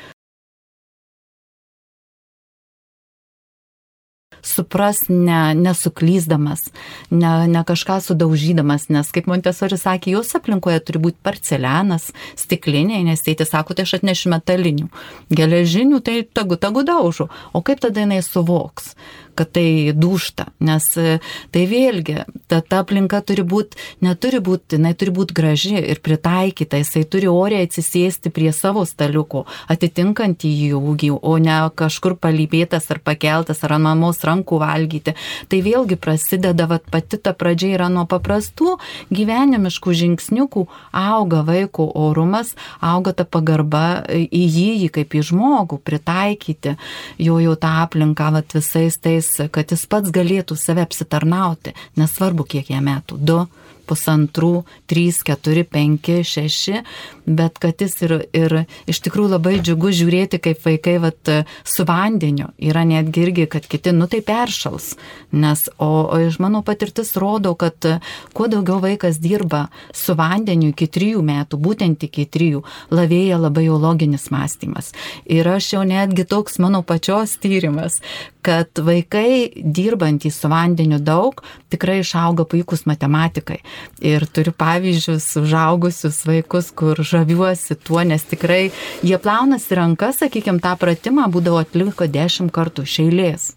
supras 4.45 5.05
ne, 5.09 5.55
nesuklyzdamas, 5.57 6.69
ne, 7.09 7.33
ne 7.51 7.63
kažką 7.67 7.99
sudaužydamas, 8.05 8.87
nes 8.93 9.11
kaip 9.15 9.29
Montesori 9.31 9.79
sakė, 9.79 10.13
jos 10.15 10.35
aplinkoje 10.37 10.79
turi 10.85 11.01
būti 11.07 11.21
porcelianas, 11.25 12.11
stikliniai, 12.39 13.03
nes 13.07 13.25
tėtis 13.25 13.51
sako, 13.53 13.75
tai 13.75 13.87
aš 13.87 13.97
atnešiu 13.99 14.31
metalinių, 14.35 14.89
geležinių, 15.33 16.01
tai 16.05 16.21
tagu, 16.25 16.59
tagu 16.61 16.85
daužu. 16.87 17.29
O 17.53 17.63
kaip 17.65 17.81
tada 17.83 18.05
jinai 18.05 18.21
suvoks? 18.25 18.93
Kad 19.35 19.51
tai 19.55 19.93
dušta, 19.95 20.49
nes 20.63 20.87
e, 20.97 21.17
tai 21.53 21.65
vėlgi, 21.69 22.17
ta, 22.51 22.61
ta 22.61 22.81
aplinka 22.83 23.21
turi 23.25 23.45
būti, 23.47 23.79
neturi 24.05 24.41
būti, 24.43 24.77
jinai 24.77 24.93
turi 24.97 25.13
būti 25.15 25.35
graži 25.37 25.75
ir 25.79 26.01
pritaikyta, 26.05 26.79
jisai 26.81 27.05
turi 27.09 27.29
oriai 27.31 27.67
atsisėsti 27.67 28.31
prie 28.35 28.51
savo 28.55 28.85
staliuko, 28.87 29.45
atitinkant 29.71 30.45
į 30.47 30.53
jų 30.71 30.81
ūgį, 30.91 31.11
o 31.19 31.35
ne 31.41 31.57
kažkur 31.75 32.17
palypėtas 32.21 32.89
ar 32.93 33.01
pakeltas 33.05 33.63
ar 33.65 33.75
ant 33.77 33.85
mamos 33.85 34.21
rankų 34.25 34.59
valgyti. 34.63 35.15
Tai 35.51 35.61
vėlgi 35.65 35.97
prasideda, 36.01 36.67
vat, 36.69 36.87
pati 36.91 37.19
ta 37.21 37.35
pradžia 37.37 37.75
yra 37.77 37.89
nuo 37.91 38.05
paprastų 38.09 38.77
gyvenimiškų 39.13 39.95
žingsniukų, 40.01 40.65
auga 40.95 41.43
vaiko 41.45 41.87
orumas, 42.05 42.55
auga 42.83 43.13
ta 43.15 43.25
pagarba 43.27 44.03
į 44.09 44.43
jį, 44.43 44.69
jį 44.85 44.89
kaip 44.99 45.15
į 45.15 45.23
žmogų, 45.29 45.79
pritaikyti 45.85 46.75
jo 47.21 47.39
jau 47.43 47.55
tą 47.59 47.71
aplinką 47.83 48.31
vat, 48.35 48.55
visais 48.55 48.97
tais 49.01 49.24
jis, 49.25 49.49
kad 49.51 49.71
jis 49.71 49.85
pats 49.89 50.13
galėtų 50.13 50.57
save 50.59 50.85
apsitarnauti, 50.85 51.73
nesvarbu 51.97 52.45
kiek 52.55 52.69
jam 52.69 52.85
metų- 52.85 53.17
du, 53.29 53.39
pusantrų, 53.87 54.65
trys, 54.89 55.21
keturi, 55.25 55.63
penki, 55.67 56.19
šeši, 56.25 56.81
bet 57.25 57.59
kad 57.61 57.81
jis 57.81 57.95
ir, 58.05 58.15
ir 58.35 58.57
iš 58.89 59.01
tikrųjų 59.05 59.35
labai 59.35 59.57
džiugu 59.61 59.91
žiūrėti, 59.95 60.39
kaip 60.43 60.61
vaikai 60.65 60.97
vat, 61.03 61.31
su 61.65 61.85
vandeniu 61.87 62.51
yra 62.61 62.85
netgi 62.87 63.25
irgi, 63.25 63.47
kad 63.51 63.67
kiti, 63.69 63.93
nu 63.95 64.09
tai 64.11 64.21
peršals. 64.25 64.93
Nes, 65.35 65.65
o, 65.81 65.89
o 66.05 66.19
iš 66.21 66.37
mano 66.43 66.61
patirtis 66.65 67.15
rodo, 67.19 67.55
kad 67.59 67.87
kuo 68.35 68.49
daugiau 68.51 68.79
vaikas 68.83 69.19
dirba 69.23 69.65
su 69.95 70.15
vandeniu 70.17 70.71
iki 70.73 70.87
trijų 70.91 71.23
metų, 71.25 71.59
būtent 71.61 72.05
iki 72.07 72.27
trijų, 72.29 72.63
lavėja 72.93 73.39
labai 73.41 73.67
jau 73.67 73.79
loginis 73.81 74.29
mąstymas. 74.33 74.93
Ir 75.25 75.47
aš 75.49 75.73
jau 75.75 75.83
netgi 75.87 76.27
toks 76.29 76.59
mano 76.63 76.83
pačios 76.85 77.35
tyrimas, 77.41 77.99
kad 78.45 78.69
vaikai 78.77 79.49
dirbantys 79.55 80.37
su 80.39 80.49
vandeniu 80.51 80.99
daug 81.01 81.41
tikrai 81.73 81.99
išauga 82.03 82.45
puikūs 82.45 82.85
matematikai. 82.85 83.57
Ir 84.05 84.25
turiu 84.27 84.53
pavyzdžius 84.55 85.27
užaugusius 85.41 86.23
vaikus, 86.27 86.71
kur 86.75 86.99
žaviuosi 86.99 87.77
tuo, 87.79 88.01
nes 88.03 88.23
tikrai 88.27 88.69
jie 89.03 89.19
plaunasi 89.21 89.77
rankas, 89.79 90.23
sakykime, 90.23 90.63
tą 90.63 90.75
pratimą 90.79 91.29
būdavo 91.31 91.61
atliko 91.63 92.09
dešimt 92.11 92.53
kartų 92.55 92.87
iš 92.89 92.99
eilės 93.05 93.53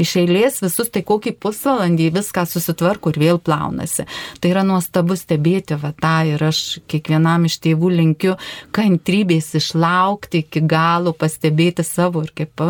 iš 0.00 0.16
eilės 0.22 0.60
visus, 0.62 0.90
tai 0.92 1.02
kokį 1.06 1.34
pusvalandį 1.42 2.10
viską 2.14 2.44
susitvarko 2.48 3.12
ir 3.12 3.20
vėl 3.22 3.40
plaunasi. 3.42 4.06
Tai 4.40 4.52
yra 4.52 4.64
nuostabu 4.66 5.16
stebėti 5.18 5.78
va 5.80 5.92
tą 6.00 6.16
ir 6.32 6.44
aš 6.44 6.80
kiekvienam 6.90 7.46
iš 7.48 7.60
tėvų 7.64 7.92
linkiu 7.98 8.36
kantrybės 8.74 9.52
išlaukti 9.60 10.44
iki 10.44 10.64
galo, 10.68 11.14
pastebėti 11.16 11.86
savo 11.86 12.24
ir 12.24 12.32
kaip 12.36 12.64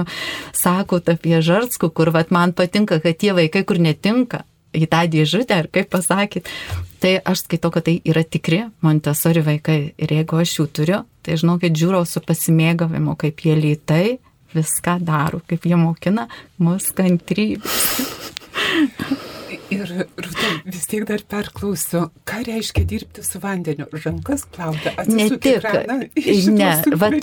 sako 0.55 1.01
apie 1.15 1.41
žarskų, 1.45 1.93
kur 1.95 2.13
va 2.15 2.25
man 2.35 2.55
patinka, 2.57 3.01
kad 3.05 3.19
tie 3.21 3.35
vaikai, 3.37 3.65
kur 3.69 3.81
netinka, 3.81 4.45
į 4.75 4.89
tą 4.91 5.05
dėžutę, 5.11 5.63
ar 5.63 5.71
kaip 5.73 5.91
pasakyt. 5.93 6.51
Tai 7.03 7.17
aš 7.21 7.45
skaitau, 7.45 7.71
kad 7.75 7.87
tai 7.89 7.99
yra 8.09 8.25
tikri 8.25 8.63
Montesori 8.85 9.43
vaikai 9.45 9.79
ir 10.01 10.15
jeigu 10.19 10.41
aš 10.41 10.59
jų 10.59 10.69
turiu, 10.79 11.01
tai 11.25 11.37
žinokit, 11.41 11.77
žiūrau 11.77 12.07
su 12.09 12.23
pasimėgavimu, 12.25 13.17
kaip 13.21 13.45
jie 13.45 13.57
lytai 13.59 14.07
viską 14.55 14.99
daro, 15.05 15.43
kaip 15.51 15.67
jie 15.69 15.79
mokina 15.79 16.29
mus 16.63 16.91
kantrybės. 16.97 17.81
Ir 19.73 19.91
Rūta, 19.91 20.51
vis 20.69 20.85
tiek 20.91 21.05
dar 21.09 21.23
perklausiu, 21.31 22.05
ką 22.29 22.43
reiškia 22.47 22.85
dirbti 22.89 23.25
su 23.25 23.41
vandeniu? 23.43 23.87
Rankas 24.05 24.45
plauti, 24.53 24.93
ne 25.09 25.27
tik. 25.41 25.65
Ne, 26.55 26.71
vat, 27.01 27.17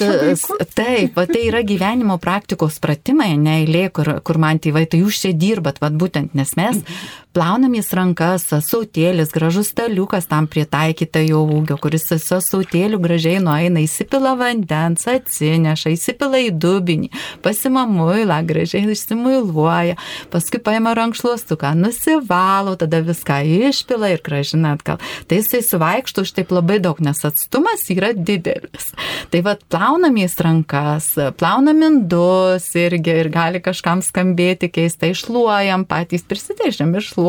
taip, 0.74 1.16
vat, 1.16 1.32
tai 1.32 1.44
yra 1.46 1.62
gyvenimo 1.68 2.18
praktikos 2.22 2.80
pratimai, 2.84 3.36
ne 3.40 3.60
eilė, 3.62 3.86
kur, 3.96 4.14
kur 4.26 4.42
man 4.42 4.60
tėvai, 4.64 4.88
tai 4.90 5.04
jūs 5.04 5.22
čia 5.24 5.36
dirbat, 5.38 5.80
vat, 5.84 5.96
būtent, 6.02 6.36
nes 6.38 6.56
mes 6.60 6.82
mhm. 6.82 7.02
Plaunamės 7.32 7.92
rankas, 7.96 8.50
sautėlis, 8.66 9.32
gražus 9.32 9.72
staliukas 9.72 10.28
tam 10.28 10.48
pritaikyta 10.52 11.22
jo 11.24 11.42
ūgio, 11.48 11.78
kuris 11.80 12.10
su 12.10 12.40
sautėliu 12.44 13.00
gražiai 13.02 13.40
nueina, 13.44 13.84
įsipila 13.86 14.34
vandens, 14.40 15.08
atsineša, 15.08 15.94
įsipila 15.96 16.42
į 16.44 16.50
dubinį, 16.62 17.12
pasimamuila, 17.46 18.42
gražiai 18.48 18.84
išsimuiluoja, 18.92 19.96
paskui 20.34 20.60
paima 20.64 20.94
rankšluostuką, 20.98 21.72
nusiva 21.80 22.20
valo, 22.32 22.76
tada 22.80 23.00
viską 23.06 23.40
išpila 23.70 24.12
ir 24.12 24.24
gražina 24.26 24.76
atgal. 24.76 25.00
Tai 25.28 25.40
jisai 25.40 25.64
suvaikštų 25.66 26.26
už 26.28 26.36
taip 26.36 26.52
labai 26.52 26.82
daug, 26.84 27.00
nes 27.04 27.24
atstumas 27.28 27.88
yra 27.94 28.12
didelis. 28.16 28.92
Tai 29.32 29.44
vad 29.48 29.64
plaunamės 29.72 30.36
rankas, 30.44 31.14
plaunam 31.40 31.80
indus 31.88 32.68
irgi 32.76 33.18
ir 33.24 33.32
gali 33.32 33.64
kažkam 33.64 34.04
skambėti 34.04 34.72
keistai, 34.72 35.14
išluojam, 35.16 35.88
patys 35.88 36.28
prisidėžiam, 36.28 36.92
išluojam. 37.00 37.21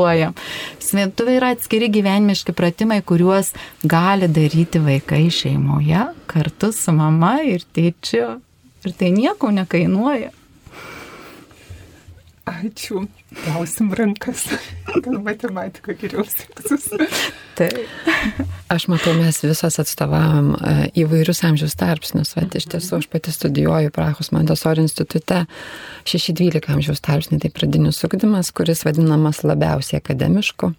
Sventuvai 0.83 1.39
yra 1.39 1.53
atskiri 1.57 1.89
gyvenimiški 1.93 2.55
pratimai, 2.57 3.01
kuriuos 3.07 3.53
gali 3.85 4.29
daryti 4.29 4.83
vaikai 4.83 5.27
šeimoje 5.31 6.07
kartu 6.27 6.73
su 6.73 6.95
mama 6.97 7.39
ir 7.47 7.65
tėčiu. 7.75 8.39
Ir 8.83 8.95
tai 8.99 9.13
nieko 9.15 9.53
nekainuoja. 9.55 10.33
Ačiū. 12.43 13.05
Gausim 13.45 13.93
rankas. 13.95 14.49
Gal 15.05 15.21
matematika 15.23 15.95
geriau 15.95 16.25
seksis. 16.27 16.89
Taip. 17.55 17.79
Aš 18.73 18.89
matau, 18.91 19.13
mes 19.15 19.39
visos 19.45 19.79
atstovavom 19.79 20.49
e, 20.57 20.73
įvairius 21.05 21.45
amžiaus 21.47 21.77
tarpsnius. 21.79 22.35
Vat, 22.35 22.57
iš 22.59 22.67
tiesų, 22.73 22.99
aš 22.99 23.09
pati 23.13 23.35
studijuoju 23.35 23.93
Prahos 23.95 24.33
Montessori 24.35 24.83
institute 24.83 25.45
6-12 26.09 26.67
amžiaus 26.75 27.05
tarpsnį, 27.05 27.39
tai 27.45 27.53
pradinis 27.55 28.03
ugdymas, 28.03 28.51
kuris 28.51 28.83
vadinamas 28.89 29.45
labiausiai 29.47 30.03
akademišku, 30.03 30.73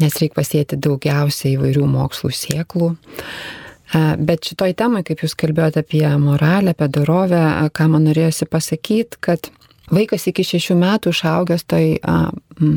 nes 0.00 0.20
reikia 0.22 0.38
pasėti 0.40 0.80
daugiausiai 0.80 1.58
įvairių 1.58 1.88
mokslų 1.98 2.32
sieklų. 2.38 2.94
E, 2.96 4.06
bet 4.24 4.48
šitoj 4.48 4.72
temai, 4.80 5.04
kaip 5.04 5.20
jūs 5.26 5.36
kalbėjote 5.36 5.84
apie 5.84 6.06
moralę, 6.22 6.72
apie 6.72 6.88
dorovę, 6.96 7.42
ką 7.76 7.92
man 7.92 8.08
norėjosi 8.08 8.48
pasakyti, 8.48 9.20
kad 9.20 9.52
Vaikas 9.90 10.28
iki 10.30 10.44
šešių 10.46 10.76
metų 10.78 11.12
išaugęs 11.14 11.64
toj 11.66 11.96
a, 12.06 12.18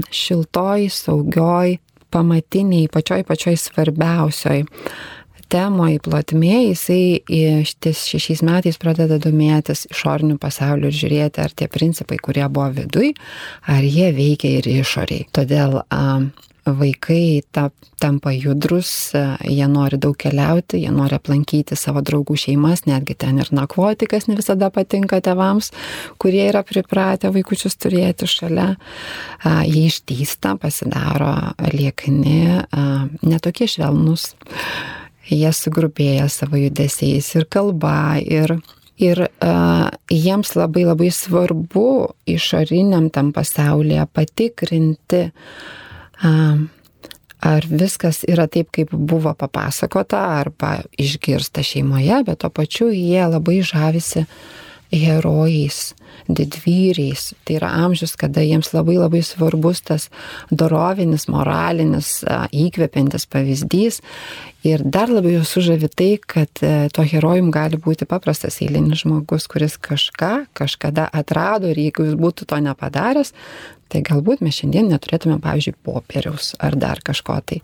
šiltoj, 0.09 0.87
saugioj, 0.93 1.77
pamatiniai, 2.15 2.89
pačioj 2.91 3.25
pačioj 3.27 3.59
svarbiausioj 3.59 4.65
temoj 5.51 5.99
plotmėje, 6.03 6.61
jisai 6.71 7.69
ties 7.83 8.05
šešiais 8.09 8.41
metais 8.45 8.79
pradeda 8.81 9.19
domėtis 9.21 9.85
išoriniu 9.91 10.39
pasauliu 10.41 10.89
ir 10.89 10.97
žiūrėti, 10.97 11.43
ar 11.43 11.53
tie 11.53 11.67
principai, 11.71 12.17
kurie 12.17 12.45
buvo 12.49 12.71
viduj, 12.79 13.13
ar 13.69 13.85
jie 13.85 14.09
veikia 14.15 14.55
ir 14.59 14.69
išoriai. 14.79 15.27
Todėl 15.35 15.79
a, 15.85 16.01
vaikai 16.65 17.41
ta, 17.51 17.69
tampa 17.99 18.32
judrus, 18.32 19.13
jie 19.45 19.67
nori 19.69 19.99
daug 20.01 20.15
keliauti, 20.17 20.80
jie 20.82 20.91
nori 20.93 21.17
aplankyti 21.17 21.78
savo 21.78 22.01
draugų 22.06 22.38
šeimas, 22.41 22.86
netgi 22.89 23.15
ten 23.21 23.39
ir 23.41 23.51
nakvoti, 23.56 24.08
kas 24.10 24.28
ne 24.28 24.38
visada 24.38 24.71
patinka 24.73 25.21
tevams, 25.25 25.71
kurie 26.21 26.47
yra 26.49 26.63
pripratę 26.65 27.30
vaikučius 27.34 27.78
turėti 27.78 28.30
šalia. 28.30 28.73
Jie 29.45 29.86
ištysta, 29.91 30.56
pasidaro 30.62 31.36
liekni, 31.73 32.63
netokie 33.21 33.69
švelnus. 33.69 34.34
Jie 35.30 35.49
sugrupėja 35.54 36.28
savo 36.30 36.58
judesiais 36.62 37.32
ir 37.38 37.49
kalba, 37.49 38.17
ir 38.21 38.60
Ir 38.95 39.19
uh, 39.19 39.89
jiems 40.08 40.54
labai 40.56 40.86
labai 40.88 41.10
svarbu 41.12 42.13
išoriniam 42.32 43.10
tam 43.12 43.34
pasaulyje 43.36 44.06
patikrinti, 44.15 45.19
uh, 45.25 45.84
ar 46.23 47.67
viskas 47.69 48.23
yra 48.28 48.47
taip, 48.47 48.71
kaip 48.73 48.93
buvo 48.93 49.34
papasakota 49.38 50.21
arba 50.39 50.78
išgirsta 50.97 51.63
šeimoje, 51.63 52.23
bet 52.25 52.41
to 52.43 52.49
pačiu 52.49 52.89
jie 52.93 53.25
labai 53.28 53.62
žavisi 53.65 54.25
herojais, 54.95 55.93
didvyriais. 56.30 57.34
Tai 57.43 57.58
yra 57.58 57.69
amžius, 57.86 58.15
kada 58.19 58.43
jiems 58.45 58.71
labai 58.73 58.97
labai 58.99 59.21
svarbus 59.25 59.82
tas 59.86 60.08
dorovinis, 60.51 61.28
moralinis, 61.32 62.21
įkvepiantis 62.56 63.28
pavyzdys. 63.32 64.01
Ir 64.65 64.82
dar 64.82 65.12
labiau 65.13 65.43
sužavi 65.45 65.89
tai, 65.93 66.12
kad 66.17 66.63
e, 66.65 66.88
to 66.93 67.04
herojum 67.06 67.51
gali 67.54 67.78
būti 67.78 68.08
paprastas 68.10 68.58
eilinis 68.65 69.04
žmogus, 69.04 69.45
kuris 69.51 69.75
kažką 69.78 70.47
kažkada 70.58 71.06
atrado 71.13 71.69
ir 71.69 71.78
jeigu 71.84 72.08
jis 72.08 72.15
būtų 72.17 72.47
to 72.49 72.58
nepadaręs, 72.65 73.36
tai 73.91 74.04
galbūt 74.06 74.43
mes 74.45 74.60
šiandien 74.60 74.89
neturėtume, 74.91 75.39
pavyzdžiui, 75.43 75.78
popieriaus 75.86 76.54
ar 76.63 76.78
dar 76.80 77.02
kažko 77.06 77.39
tai 77.45 77.62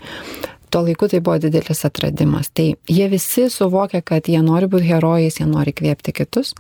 tuo 0.72 0.86
laiku 0.86 1.08
tai 1.12 1.20
buvo 1.20 1.36
didelis 1.42 1.86
atradimas. 1.86 2.50
Tai 2.56 2.74
jie 2.88 3.08
visi 3.12 3.50
suvokia, 3.52 4.02
kad 4.02 4.28
jie 4.32 4.40
nori 4.42 4.70
būti 4.72 4.88
herojais, 4.88 5.42
jie 5.42 5.48
nori 5.50 5.74
kvėpti 5.76 6.14
kitus 6.16 6.54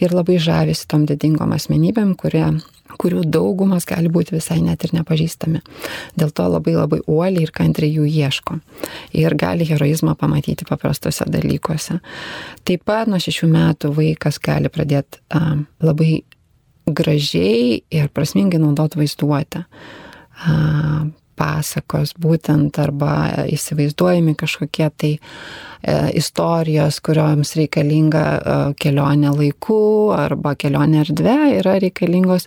ir 0.00 0.14
labai 0.16 0.38
žavisi 0.40 0.88
tom 0.88 1.04
didingom 1.08 1.52
asmenybėm, 1.56 2.14
kurie 2.16 2.46
kurių 3.00 3.22
daugumas 3.28 3.86
gali 3.88 4.10
būti 4.12 4.34
visai 4.34 4.58
net 4.64 4.84
ir 4.84 4.94
nepažįstami. 4.96 5.60
Dėl 6.18 6.32
to 6.34 6.46
labai 6.50 6.74
labai 6.74 7.00
uoliai 7.06 7.46
ir 7.46 7.52
kantriai 7.54 7.92
jų 7.94 8.08
ieško. 8.08 8.58
Ir 9.16 9.36
gali 9.38 9.68
heroizmą 9.68 10.16
pamatyti 10.18 10.66
paprastose 10.68 11.28
dalykuose. 11.30 12.00
Taip 12.66 12.84
pat 12.88 13.10
nuo 13.10 13.20
šešių 13.22 13.50
metų 13.52 13.92
vaikas 13.96 14.40
gali 14.42 14.72
pradėti 14.72 15.22
um, 15.36 15.66
labai 15.84 16.22
gražiai 16.96 17.80
ir 17.90 18.12
prasmingai 18.14 18.60
naudoti 18.62 19.00
vaizduotę. 19.00 19.64
Pasakos 21.40 22.12
būtent 22.20 22.76
arba 22.82 23.46
įsivaizduojami 23.48 24.34
kažkokie 24.36 24.88
tai 25.00 25.12
e, 25.16 25.20
istorijos, 26.20 26.98
kurioms 27.00 27.54
reikalinga 27.56 28.24
e, 28.24 28.56
kelionė 28.76 29.32
laiku 29.38 29.78
arba 30.12 30.52
kelionė 30.60 31.00
erdvė 31.06 31.36
yra 31.62 31.78
reikalingos 31.80 32.44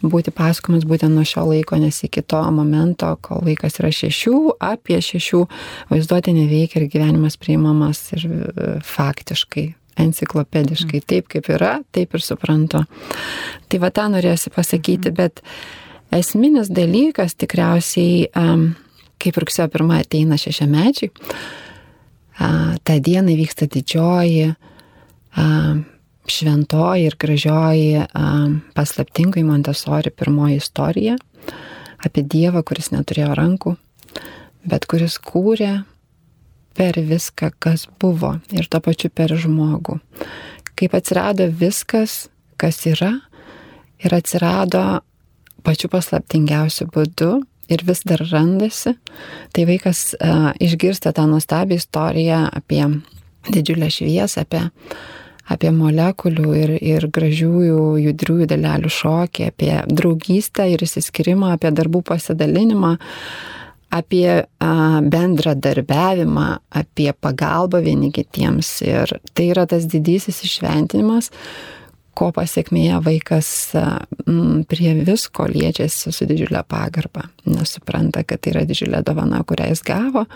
būti 0.00 0.32
pasakomas 0.32 0.86
būtent 0.88 1.12
nuo 1.12 1.26
šio 1.28 1.44
laiko, 1.50 1.76
nes 1.76 2.00
iki 2.08 2.24
to 2.24 2.40
momento, 2.56 3.12
kol 3.20 3.44
vaikas 3.44 3.76
yra 3.82 3.92
šešių, 3.92 4.38
apie 4.70 5.02
šešių 5.04 5.42
vaizduotė 5.92 6.32
neveikia 6.40 6.80
ir 6.80 6.88
gyvenimas 6.96 7.36
priimamas 7.40 8.06
ir 8.16 8.24
e, 8.24 8.72
faktiškai 8.88 9.68
enciklopediškai. 10.04 11.02
Taip 11.06 11.28
kaip 11.32 11.50
yra, 11.52 11.78
taip 11.94 12.16
ir 12.16 12.24
suprantu. 12.24 12.84
Tai 13.70 13.80
va 13.82 13.92
tą 13.94 14.08
norėsiu 14.12 14.52
pasakyti, 14.54 15.12
bet 15.14 15.42
esminis 16.14 16.72
dalykas 16.74 17.36
tikriausiai, 17.38 18.28
kaip 19.20 19.40
rugsėjo 19.42 19.68
pirmą 19.72 20.00
ateina 20.00 20.38
šešiamečiai, 20.40 21.12
tą 22.84 22.98
dieną 23.04 23.36
vyksta 23.38 23.68
didžioji, 23.70 24.54
šventoji 26.30 27.06
ir 27.08 27.16
gražioji 27.20 28.06
paslaptingai 28.76 29.44
Montesori 29.44 30.10
pirmoji 30.10 30.60
istorija 30.60 31.16
apie 32.00 32.24
Dievą, 32.24 32.62
kuris 32.64 32.90
neturėjo 32.94 33.34
rankų, 33.36 33.74
bet 34.64 34.86
kuris 34.88 35.18
kūrė 35.20 35.82
per 36.76 36.98
viską, 37.00 37.52
kas 37.58 37.86
buvo 38.00 38.36
ir 38.54 38.68
to 38.70 38.80
pačiu 38.84 39.10
per 39.12 39.34
žmogų. 39.36 39.98
Kaip 40.78 40.94
atsirado 40.96 41.48
viskas, 41.50 42.28
kas 42.60 42.84
yra, 42.88 43.18
ir 44.00 44.14
atsirado 44.16 45.02
pačiu 45.64 45.90
paslaptingiausiu 45.92 46.88
būdu 46.92 47.32
ir 47.70 47.84
vis 47.86 48.02
dar 48.08 48.22
randasi, 48.32 48.96
tai 49.54 49.66
vaikas 49.68 50.10
uh, 50.16 50.50
išgirsta 50.58 51.12
tą 51.14 51.26
nuostabią 51.30 51.78
istoriją 51.78 52.42
apie 52.56 52.82
didžiulę 53.50 53.90
šviesą, 53.92 54.42
apie, 54.44 54.64
apie 55.50 55.70
molekulių 55.74 56.56
ir, 56.58 56.74
ir 56.80 57.06
gražiųjų 57.12 57.84
judriųjų 58.06 58.48
dalelių 58.50 58.90
šokį, 58.96 59.48
apie 59.52 59.72
draugystę 59.86 60.66
ir 60.72 60.82
įsiskirimą, 60.86 61.54
apie 61.54 61.72
darbų 61.76 62.02
pasidalinimą, 62.10 62.96
apie 63.90 64.28
a, 64.42 64.70
bendradarbiavimą, 65.02 66.46
apie 66.80 67.10
pagalbą 67.12 67.82
vieni 67.84 68.12
kitiems. 68.14 68.72
Ir 68.86 69.18
tai 69.34 69.50
yra 69.50 69.66
tas 69.70 69.86
didysis 69.90 70.42
išventinimas, 70.46 71.30
ko 72.14 72.30
pasiekmėje 72.36 72.98
vaikas 73.04 73.50
m, 73.76 74.62
prie 74.68 74.94
visko 75.06 75.46
liečiasi 75.50 76.12
su 76.12 76.26
didžiulė 76.28 76.62
pagarba, 76.68 77.28
nesupranta, 77.48 78.24
kad 78.26 78.42
tai 78.42 78.54
yra 78.54 78.66
didžiulė 78.68 79.02
dovana, 79.06 79.42
kurią 79.46 79.70
jis 79.72 79.82
gavo 79.86 80.26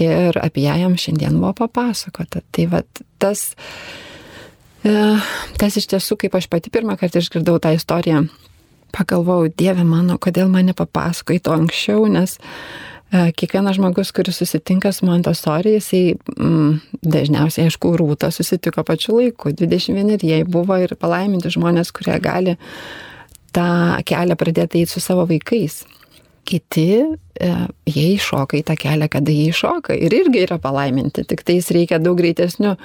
ir 0.00 0.38
apie 0.40 0.64
ją 0.64 0.76
jam 0.80 0.96
šiandien 0.96 1.36
buvo 1.40 1.52
papasakota. 1.64 2.40
Tai 2.52 2.66
va 2.72 2.82
tas, 3.20 3.50
e, 4.84 4.94
tas 5.60 5.76
iš 5.76 5.90
tiesų, 5.92 6.16
kaip 6.24 6.36
aš 6.38 6.48
pati 6.52 6.72
pirmą 6.72 6.96
kartą 7.00 7.20
išgirdau 7.20 7.60
tą 7.60 7.74
istoriją, 7.76 8.24
pagalvojau, 8.94 9.50
Dieve 9.56 9.84
mano, 9.86 10.18
kodėl 10.18 10.48
mane 10.52 10.74
papasakoji 10.76 11.42
to 11.44 11.56
anksčiau, 11.56 12.06
nes 12.10 12.38
E, 13.10 13.32
kiekvienas 13.34 13.74
žmogus, 13.74 14.12
kuris 14.14 14.36
susitinka 14.38 14.92
su 14.94 15.06
Montessori, 15.06 15.72
jisai 15.74 16.14
mm, 16.14 16.74
dažniausiai, 17.02 17.66
aišku, 17.66 17.90
rūta 17.98 18.30
susitiko 18.30 18.84
pačiu 18.86 19.16
laiku. 19.16 19.50
21 19.50 20.22
jie 20.22 20.44
buvo 20.46 20.76
ir 20.78 20.94
palaiminti 20.94 21.50
žmonės, 21.50 21.90
kurie 21.96 22.14
gali 22.22 22.54
tą 23.50 23.66
kelią 24.06 24.36
pradėti 24.38 24.84
eiti 24.84 24.94
su 24.94 25.02
savo 25.02 25.26
vaikais. 25.26 25.82
Kiti, 26.46 26.86
e, 27.02 27.50
jie 27.90 28.06
iššoka 28.14 28.60
į 28.60 28.62
tą 28.70 28.78
kelią, 28.78 29.10
kada 29.10 29.34
jie 29.34 29.50
iššoka 29.50 29.98
ir 29.98 30.14
irgi 30.14 30.46
yra 30.46 30.60
palaiminti, 30.62 31.26
tik 31.26 31.42
tai 31.42 31.58
jis 31.58 31.74
reikia 31.74 31.98
daug 31.98 32.18
greitesnių, 32.18 32.76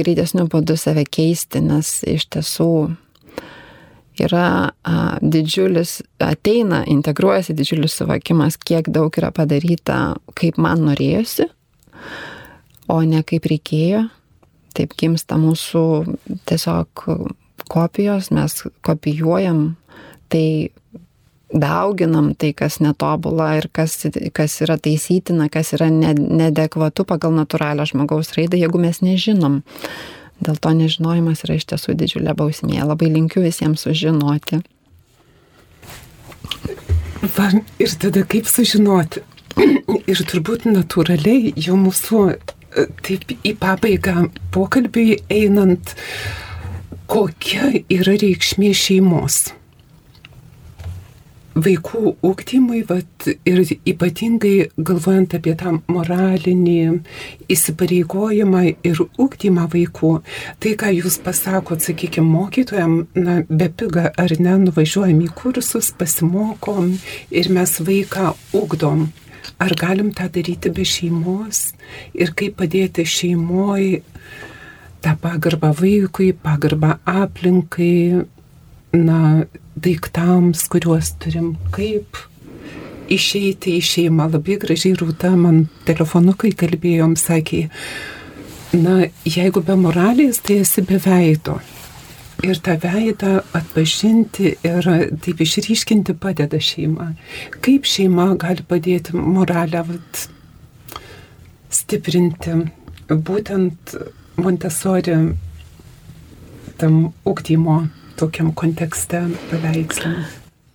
greitesnių 0.00 0.48
būdų 0.48 0.80
save 0.80 1.04
keisti, 1.04 1.60
nes 1.60 1.98
iš 2.08 2.24
tiesų 2.32 2.72
yra 4.22 4.48
a, 4.70 4.94
didžiulis, 5.22 5.98
ateina, 6.22 6.82
integruojasi 6.90 7.56
didžiulis 7.56 7.96
suvokimas, 7.98 8.58
kiek 8.60 8.88
daug 8.92 9.14
yra 9.18 9.32
padaryta, 9.34 10.16
kaip 10.38 10.58
man 10.60 10.84
norėjosi, 10.88 11.48
o 12.90 13.00
ne 13.06 13.24
kaip 13.26 13.48
reikėjo. 13.50 14.06
Taip 14.74 14.94
gimsta 14.98 15.38
mūsų 15.38 15.84
tiesiog 16.50 17.04
kopijos, 17.70 18.32
mes 18.34 18.56
kopijuojam, 18.84 19.76
tai 20.28 20.72
dauginam 21.54 22.32
tai, 22.34 22.50
kas 22.56 22.80
netobula 22.82 23.52
ir 23.60 23.68
kas, 23.72 23.96
kas 24.34 24.56
yra 24.64 24.76
taisytina, 24.82 25.46
kas 25.52 25.72
yra 25.76 25.86
nedekvatu 25.92 27.06
pagal 27.06 27.34
natūralią 27.36 27.86
žmogaus 27.92 28.34
raidą, 28.34 28.58
jeigu 28.58 28.80
mes 28.82 29.00
nežinom 29.04 29.60
Dėl 30.42 30.58
to 30.58 30.72
nežinojimas 30.74 31.44
yra 31.46 31.58
iš 31.58 31.68
tiesų 31.70 31.94
didžiulė 32.00 32.34
bausmė. 32.36 32.80
Labai 32.82 33.10
linkiu 33.12 33.44
visiems 33.44 33.86
sužinoti. 33.86 34.60
Va, 37.36 37.48
ir 37.80 37.94
tada 38.02 38.24
kaip 38.28 38.50
sužinoti? 38.50 39.22
ir 40.10 40.22
turbūt 40.30 40.66
natūraliai 40.68 41.54
jau 41.56 41.76
mūsų 41.78 42.22
e, 42.34 42.86
taip 43.06 43.36
į 43.36 43.54
pabaigą 43.60 44.28
pokalbiui 44.54 45.20
einant, 45.32 45.94
kokia 47.10 47.70
yra 47.92 48.16
reikšmė 48.20 48.72
šeimos 48.76 49.44
vaikų 51.54 52.14
ūkdymui, 52.24 52.82
vat, 52.88 53.28
ir 53.46 53.60
ypatingai 53.86 54.70
galvojant 54.76 55.36
apie 55.38 55.54
tą 55.58 55.76
moralinį 55.86 56.76
įsipareigojimą 57.52 58.62
ir 58.86 59.02
ūkdymą 59.04 59.66
vaikų, 59.74 60.12
tai 60.62 60.74
ką 60.80 60.92
jūs 60.98 61.20
pasakot, 61.24 61.84
sakykime, 61.84 62.26
mokytojam, 62.26 62.96
na, 63.14 63.40
be 63.48 63.70
piga 63.70 64.10
ar 64.18 64.34
ne, 64.38 64.56
nuvažiuojam 64.66 65.22
į 65.24 65.30
kursus, 65.38 65.92
pasimokom 65.98 66.96
ir 67.30 67.52
mes 67.54 67.78
vaiką 67.80 68.34
ūkdom. 68.56 69.06
Ar 69.60 69.74
galim 69.76 70.10
tą 70.16 70.26
daryti 70.32 70.72
be 70.72 70.86
šeimos 70.88 71.74
ir 72.16 72.32
kaip 72.34 72.56
padėti 72.58 73.04
šeimoje 73.06 74.00
tą 75.04 75.12
pagarbą 75.20 75.70
vaikui, 75.76 76.32
pagarbą 76.32 76.96
aplinkai, 77.04 78.24
na, 78.94 79.44
daiktams, 79.74 80.68
kuriuos 80.70 81.14
turim, 81.22 81.54
kaip 81.74 82.18
išeiti 83.12 83.76
į 83.78 83.84
šeimą. 83.84 84.28
Labai 84.32 84.58
gražiai 84.62 84.96
rūta 84.98 85.34
man 85.36 85.66
telefonu, 85.88 86.34
kai 86.38 86.54
kalbėjom, 86.56 87.16
sakė, 87.20 87.66
na, 88.78 89.04
jeigu 89.28 89.62
be 89.66 89.76
moralės, 89.78 90.40
tai 90.44 90.62
esi 90.64 90.84
be 90.86 91.00
veido. 91.02 91.58
Ir 92.44 92.58
tą 92.60 92.74
veidą 92.82 93.38
atpažinti 93.56 94.56
ir 94.66 94.86
taip 95.24 95.40
išryškinti 95.40 96.16
padeda 96.20 96.58
šeima. 96.60 97.12
Kaip 97.64 97.86
šeima 97.88 98.34
gali 98.40 98.64
padėti 98.68 99.14
moralę 99.16 99.84
vat, 99.88 100.24
stiprinti, 101.72 102.58
būtent 103.08 103.94
Montesori 104.34 105.14
tam 106.80 106.96
ūkdymo 107.24 107.76
tokiam 108.20 108.52
kontekste 108.56 109.26
paveikslą? 109.50 110.14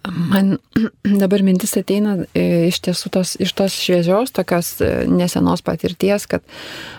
Man 0.10 0.58
dabar 1.04 1.42
mintis 1.44 1.74
ateina 1.78 2.16
e, 2.32 2.70
iš 2.70 2.80
tiesų 2.86 3.10
tos, 3.14 3.34
iš 3.42 3.52
tos 3.58 3.76
šviežios, 3.76 4.32
tokios 4.34 4.72
e, 4.82 4.88
nesenos 5.12 5.62
patirties, 5.66 6.26
kad 6.32 6.46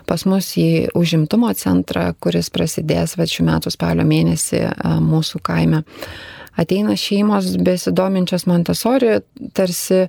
pas 0.07 0.27
mus 0.29 0.53
į 0.61 0.91
užimtumo 0.99 1.51
centrą, 1.57 2.11
kuris 2.21 2.53
prasidės 2.53 3.17
va 3.19 3.27
šių 3.31 3.47
metų 3.49 3.73
spalio 3.73 4.05
mėnesį 4.07 4.61
e, 4.69 4.93
mūsų 5.07 5.41
kaime, 5.49 5.83
ateina 6.61 6.97
šeimos 7.01 7.55
besidominčios 7.65 8.45
Montesori 8.51 9.23
tarsi 9.57 10.05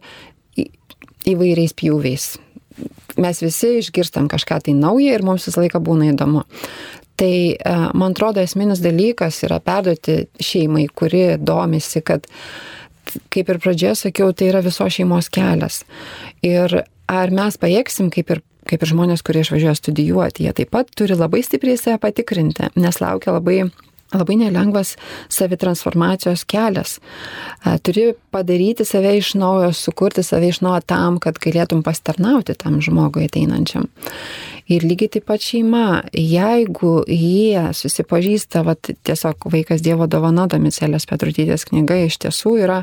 įvairiais 1.32 1.78
pjūviais. 1.80 2.32
Mes 3.22 3.44
visi 3.44 3.78
išgirstam 3.80 4.28
kažką 4.32 4.62
tai 4.66 4.76
naują 4.76 5.16
ir 5.16 5.24
mums 5.26 5.48
visą 5.48 5.64
laiką 5.64 5.80
būna 5.84 6.12
įdomu. 6.12 6.44
Tai 7.22 7.34
e, 7.54 7.74
man 7.94 8.16
atrodo 8.16 8.42
esminis 8.42 8.80
dalykas 8.82 9.44
yra 9.46 9.60
perduoti 9.62 10.24
šeimai, 10.42 10.88
kuri 10.98 11.36
domisi, 11.38 12.02
kad 12.02 12.26
kaip 13.30 13.52
ir 13.52 13.60
pradžioje 13.62 14.08
sakiau, 14.08 14.32
tai 14.34 14.48
yra 14.50 14.64
viso 14.66 14.88
šeimos 14.90 15.30
kelias. 15.34 15.84
Ir 16.42 16.82
ar 17.12 17.34
mes 17.36 17.60
pajėgsim, 17.62 18.10
kaip 18.14 18.34
ir, 18.34 18.42
kaip 18.70 18.82
ir 18.82 18.92
žmonės, 18.94 19.22
kurie 19.28 19.44
išvažiuoja 19.46 19.78
studijuoti, 19.78 20.48
jie 20.48 20.56
taip 20.58 20.74
pat 20.74 20.90
turi 20.98 21.18
labai 21.20 21.44
stipriai 21.46 21.78
save 21.78 22.02
patikrinti, 22.02 22.72
nes 22.82 23.02
laukia 23.04 23.36
labai 23.38 23.68
labai 24.14 24.38
nelengvas 24.42 24.96
savitransformacijos 25.32 26.44
kelias. 26.50 26.98
Turi 27.86 28.12
padaryti 28.34 28.86
save 28.86 29.16
iš 29.18 29.34
naujo, 29.40 29.74
sukurti 29.74 30.24
save 30.24 30.52
iš 30.52 30.62
naujo 30.66 30.82
tam, 30.86 31.20
kad 31.24 31.40
galėtum 31.42 31.84
pastarnauti 31.86 32.56
tam 32.60 32.82
žmogui 32.84 33.28
ateinančiam. 33.30 33.88
Ir 34.72 34.86
lygiai 34.88 35.10
taip 35.16 35.26
pat 35.28 35.44
šeima, 35.44 35.86
jeigu 36.16 37.02
jie 37.10 37.72
susipažįsta, 37.76 38.62
vat, 38.64 38.92
tiesiog 39.08 39.50
vaikas 39.52 39.82
Dievo 39.84 40.08
dovana, 40.08 40.46
Domicelės 40.52 41.08
Petrutytės 41.10 41.66
knyga 41.68 41.98
iš 42.06 42.22
tiesų 42.24 42.54
yra 42.62 42.78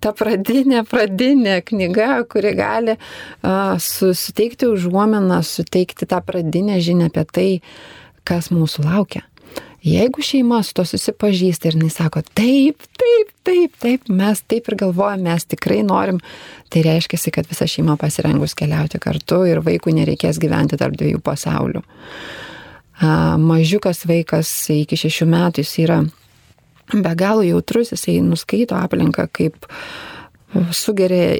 ta 0.00 0.14
pradinė, 0.16 0.84
pradinė 0.88 1.58
knyga, 1.66 2.22
kuri 2.30 2.54
gali 2.56 2.94
uh, 2.96 3.74
suteikti 3.80 4.70
užuomeną, 4.70 5.42
suteikti 5.44 6.08
tą 6.08 6.22
pradinę 6.24 6.80
žinią 6.80 7.10
apie 7.10 7.26
tai, 7.28 7.48
kas 8.24 8.48
mūsų 8.54 8.86
laukia. 8.86 9.26
Jeigu 9.82 10.20
šeima 10.22 10.58
su 10.62 10.74
to 10.76 10.84
susipažįsta 10.84 11.70
ir 11.70 11.78
jis 11.80 11.94
sako, 11.96 12.20
taip, 12.36 12.82
taip, 13.00 13.30
taip, 13.48 13.76
taip, 13.80 14.08
mes 14.12 14.42
taip 14.44 14.68
ir 14.68 14.76
galvojame, 14.82 15.24
mes 15.30 15.46
tikrai 15.48 15.80
norim, 15.86 16.20
tai 16.68 16.82
reiškia, 16.84 17.32
kad 17.32 17.48
visa 17.48 17.64
šeima 17.66 17.96
pasirengus 17.96 18.54
keliauti 18.54 19.00
kartu 19.00 19.40
ir 19.48 19.62
vaikui 19.64 19.94
nereikės 19.96 20.40
gyventi 20.42 20.76
tarp 20.80 20.98
dviejų 21.00 21.22
pasaulių. 21.24 21.80
Mažiukas 23.40 24.04
vaikas 24.04 24.52
iki 24.74 24.98
šešių 25.00 25.30
metų 25.32 25.64
jis 25.64 25.72
yra 25.86 25.98
be 26.92 27.14
galo 27.16 27.46
jautrus, 27.46 27.94
jisai 27.94 28.18
nuskaito 28.20 28.76
aplinką 28.76 29.30
kaip 29.32 29.64
sugeria 30.76 31.38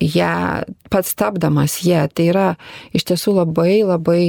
ją 0.00 0.32
pats 0.88 1.12
tapdamas 1.18 1.82
ją. 1.84 2.06
Tai 2.08 2.28
yra 2.30 2.48
iš 2.96 3.04
tiesų 3.10 3.36
labai 3.42 3.82
labai 3.84 4.24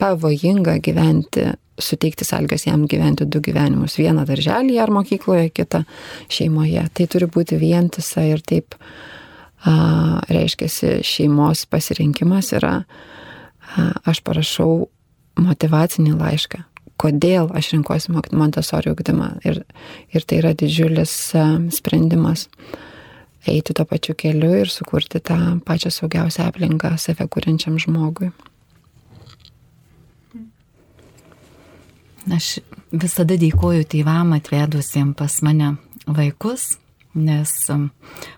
pavojinga 0.00 0.78
gyventi 0.80 1.50
suteikti 1.78 2.24
sąlygas 2.24 2.66
jam 2.66 2.86
gyventi 2.86 3.26
du 3.26 3.40
gyvenimus. 3.40 3.96
Vieną 4.00 4.24
darželėje 4.28 4.82
ar 4.82 4.92
mokykloje, 4.94 5.50
kitą 5.54 5.82
šeimoje. 6.32 6.86
Tai 6.94 7.06
turi 7.12 7.28
būti 7.30 7.58
vientisa 7.60 8.24
ir 8.26 8.42
taip 8.44 8.76
a, 8.76 10.22
reiškia 10.32 11.02
šeimos 11.04 11.66
pasirinkimas 11.70 12.52
yra, 12.56 12.80
a, 12.82 13.90
aš 14.08 14.22
parašau 14.26 14.88
motivacinį 15.40 16.16
laišką. 16.16 16.64
Kodėl 16.96 17.50
aš 17.52 17.74
rinkuosi 17.74 18.12
Montessori 18.32 18.88
ugdymą. 18.88 19.34
Ir, 19.44 19.60
ir 20.16 20.24
tai 20.24 20.40
yra 20.40 20.54
didžiulis 20.56 21.12
a, 21.36 21.46
sprendimas 21.74 22.48
eiti 23.46 23.74
tuo 23.76 23.84
pačiu 23.86 24.16
keliu 24.18 24.54
ir 24.62 24.70
sukurti 24.72 25.20
tą 25.20 25.60
pačią 25.66 25.92
saugiausią 25.94 26.48
aplinką 26.50 26.96
save 26.98 27.28
kūrenčiam 27.30 27.78
žmogui. 27.78 28.32
Aš 32.32 32.58
visada 32.90 33.36
dėkoju 33.38 33.86
tėvam 33.86 34.32
atvedusiem 34.34 35.12
pas 35.14 35.38
mane 35.46 35.76
vaikus, 36.06 36.76
nes 37.14 37.52
um, 37.70 37.88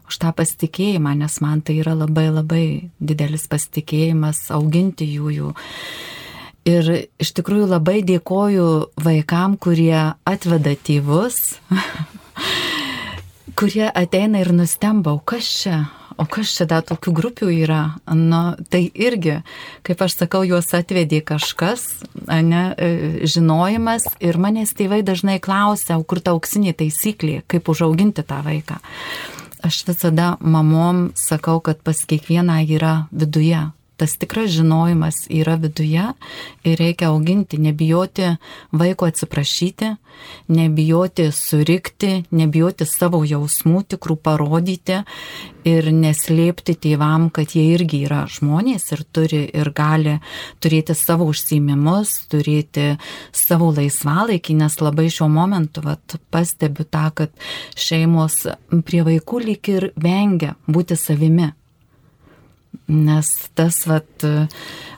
už 0.09 0.19
tą 0.21 0.33
pasitikėjimą, 0.37 1.15
nes 1.19 1.41
man 1.41 1.63
tai 1.65 1.79
yra 1.81 1.95
labai 1.97 2.29
labai 2.29 2.65
didelis 3.01 3.49
pasitikėjimas 3.51 4.49
auginti 4.55 5.09
jų 5.09 5.33
jų. 5.39 5.53
Ir 6.69 6.91
iš 7.17 7.33
tikrųjų 7.39 7.71
labai 7.71 8.03
dėkoju 8.05 8.69
vaikam, 9.01 9.57
kurie 9.57 10.13
atveda 10.29 10.75
tėvus, 10.77 11.57
kurie 13.59 13.87
ateina 13.89 14.45
ir 14.45 14.53
nustembau, 14.53 15.17
kas 15.25 15.49
čia, 15.63 15.79
o 16.19 16.27
kas 16.27 16.53
čia 16.57 16.67
dar 16.69 16.85
tokių 16.87 17.15
grupių 17.15 17.49
yra? 17.63 17.83
Nu, 18.13 18.43
tai 18.71 18.85
irgi, 18.93 19.39
kaip 19.87 20.03
aš 20.05 20.19
sakau, 20.25 20.43
juos 20.47 20.73
atvedė 20.77 21.23
kažkas, 21.27 21.87
ne, 22.27 22.65
e, 22.75 22.91
žinojimas 23.31 24.09
ir 24.21 24.41
manęs 24.41 24.75
tėvai 24.79 25.01
dažnai 25.07 25.39
klausia, 25.41 25.99
o 25.99 26.05
kur 26.05 26.21
ta 26.21 26.35
auksinė 26.37 26.75
taisyklė, 26.79 27.43
kaip 27.47 27.71
užauginti 27.71 28.27
tą 28.27 28.43
vaiką. 28.47 28.81
Aš 29.65 29.83
visada 29.89 30.37
mamom 30.41 31.09
sakau, 31.19 31.59
kad 31.65 31.83
pas 31.83 31.99
kiekvieną 32.07 32.61
yra 32.77 32.95
viduje 33.11 33.65
tas 33.99 34.15
tikras 34.17 34.51
žinojimas 34.55 35.25
yra 35.31 35.57
viduje 35.59 36.05
ir 36.65 36.79
reikia 36.79 37.11
auginti, 37.11 37.59
nebijoti 37.59 38.29
vaiko 38.73 39.09
atsiprašyti, 39.11 39.91
nebijoti 40.55 41.29
surikti, 41.35 42.13
nebijoti 42.31 42.87
savo 42.87 43.25
jausmų 43.27 43.83
tikrų 43.95 44.17
parodyti 44.23 45.01
ir 45.67 45.91
neslėpti 45.93 46.77
tėvam, 46.79 47.29
kad 47.35 47.57
jie 47.57 47.67
irgi 47.75 48.05
yra 48.07 48.23
žmonės 48.31 48.89
ir 48.95 49.05
turi 49.13 49.43
ir 49.51 49.73
gali 49.75 50.17
turėti 50.63 50.95
savo 50.97 51.27
užsiemimus, 51.33 52.15
turėti 52.31 52.93
savo 53.35 53.73
laisvalaikį, 53.75 54.59
nes 54.63 54.79
labai 54.81 55.09
šiuo 55.13 55.29
momentu 55.33 55.83
vat, 55.85 56.19
pastebiu 56.31 56.87
tą, 56.87 57.09
kad 57.23 57.49
šeimos 57.77 58.45
prie 58.87 59.03
vaikų 59.11 59.45
lyg 59.51 59.73
ir 59.75 59.91
vengia 59.99 60.55
būti 60.71 60.97
savimi 60.99 61.53
Nes 62.89 63.29
tas 63.59 63.83
vat 63.85 64.25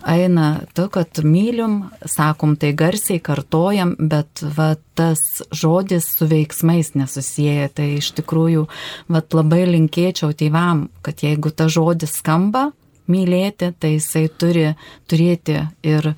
eina 0.06 0.60
to, 0.74 0.86
kad 0.92 1.18
mylim, 1.26 1.90
sakom 2.06 2.54
tai 2.60 2.70
garsiai, 2.78 3.18
kartojam, 3.18 3.96
bet 3.98 4.44
vat 4.56 4.82
tas 4.94 5.42
žodis 5.50 6.06
su 6.18 6.28
veiksmais 6.30 6.92
nesusiję. 6.94 7.66
Tai 7.74 7.88
iš 7.96 8.12
tikrųjų 8.20 8.66
vat 9.10 9.34
labai 9.34 9.64
linkėčiau 9.72 10.36
tėvam, 10.36 10.88
kad 11.02 11.24
jeigu 11.26 11.50
ta 11.50 11.66
žodis 11.66 12.14
skamba 12.20 12.68
mylėti, 13.10 13.72
tai 13.78 13.96
jisai 13.96 14.28
turi 14.38 14.70
turėti 15.10 15.58
ir 15.82 16.12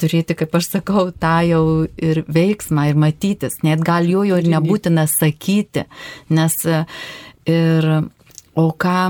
turėti, 0.00 0.36
kaip 0.36 0.54
aš 0.58 0.70
sakau, 0.74 1.08
tą 1.14 1.38
jau 1.46 1.64
ir 1.86 2.22
veiksmą, 2.28 2.90
ir 2.90 2.98
matytis. 3.00 3.60
Net 3.64 3.84
gal 3.86 4.08
jo 4.10 4.24
jo 4.28 4.38
ir 4.40 4.48
nebūtina 4.52 5.06
sakyti, 5.10 5.86
nes 6.28 6.58
ir 7.46 7.88
o 8.56 8.66
ką 8.72 9.00